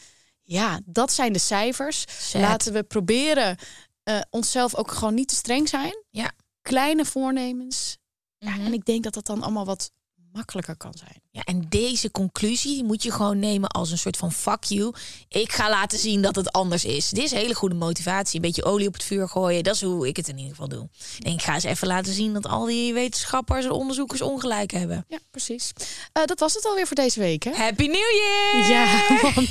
[0.47, 2.05] Ja, dat zijn de cijfers.
[2.33, 3.57] Laten we proberen
[4.05, 6.03] eh, onszelf ook gewoon niet te streng zijn.
[6.09, 6.31] Ja.
[6.61, 7.97] Kleine voornemens.
[8.37, 8.65] Ja, Mhm.
[8.65, 9.91] en ik denk dat dat dan allemaal wat
[10.31, 11.21] makkelijker kan zijn.
[11.31, 14.93] Ja, en deze conclusie moet je gewoon nemen als een soort van fuck you.
[15.27, 17.09] Ik ga laten zien dat het anders is.
[17.09, 18.35] Dit is hele goede motivatie.
[18.35, 19.63] Een beetje olie op het vuur gooien.
[19.63, 20.89] Dat is hoe ik het in ieder geval doe.
[21.19, 25.05] En ik ga eens even laten zien dat al die wetenschappers en onderzoekers ongelijk hebben.
[25.07, 25.71] Ja, precies.
[26.11, 27.51] Eh, dat was het alweer voor deze week, hè?
[27.51, 28.67] Happy New Year!
[28.69, 29.47] Ja, man.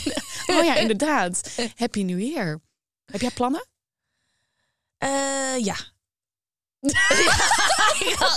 [0.59, 1.51] Oh ja, inderdaad.
[1.77, 2.61] Happy New Year.
[3.05, 3.67] Heb jij plannen?
[5.05, 5.77] Eh, ja.
[8.09, 8.31] ik, kan,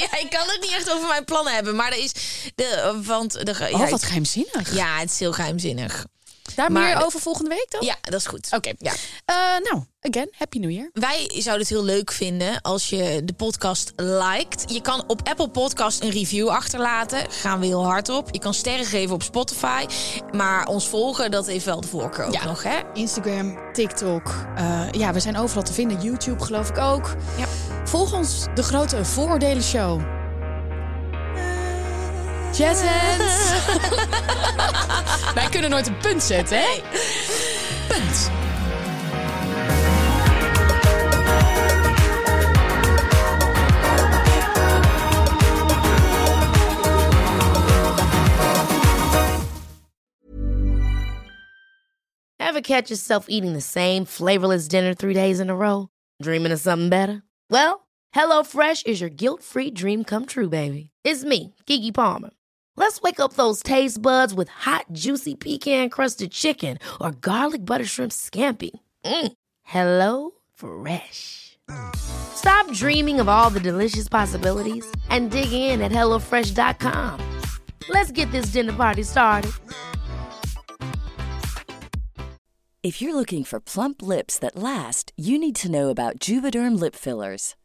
[0.00, 2.12] ja, ik kan het niet echt over mijn plannen hebben, maar er is
[2.54, 4.74] de, want de, ja, Oh, wat geheimzinnig.
[4.74, 6.06] ja, het is heel geheimzinnig.
[6.54, 7.80] Daar Maar- meer over volgende week dan?
[7.84, 8.48] Ja, dat is goed.
[8.50, 8.72] Oké.
[8.78, 8.92] Ja.
[9.24, 9.34] Eh,
[9.70, 10.90] nou, again, Happy New Year.
[10.92, 14.64] Wij zouden het heel leuk vinden als je de podcast liked.
[14.66, 17.30] Je kan op Apple Podcast een review achterlaten.
[17.30, 18.28] Gaan we heel hard op.
[18.30, 19.86] Je kan sterren geven op Spotify.
[20.32, 22.44] Maar ons volgen, dat heeft wel de voorkeur ook Ja.
[22.44, 22.78] nog, hè?
[22.94, 24.34] Instagram, TikTok.
[24.56, 26.00] eh, ja, we zijn overal te vinden.
[26.02, 27.14] YouTube geloof ik ook.
[27.36, 27.46] Ja.
[27.84, 30.17] Volg ons, de grote vooroordelen show.
[32.52, 33.66] Jazz hands.
[35.34, 36.80] Wij kunnen nooit een punt zetten, hè?
[37.88, 38.30] Punt.
[52.40, 55.88] Ever catch yourself eating the same flavorless dinner three days in a row?
[56.22, 57.22] Dreaming of something better?
[57.50, 60.90] Well, HelloFresh is your guilt free dream come true, baby.
[61.04, 62.30] It's me, Kiki Palmer.
[62.78, 67.84] Let's wake up those taste buds with hot, juicy pecan crusted chicken or garlic butter
[67.84, 68.70] shrimp scampi.
[69.04, 69.32] Mm.
[69.64, 71.58] Hello Fresh.
[71.96, 77.18] Stop dreaming of all the delicious possibilities and dig in at HelloFresh.com.
[77.88, 79.50] Let's get this dinner party started.
[82.84, 86.94] If you're looking for plump lips that last, you need to know about Juvederm lip
[86.94, 87.56] fillers.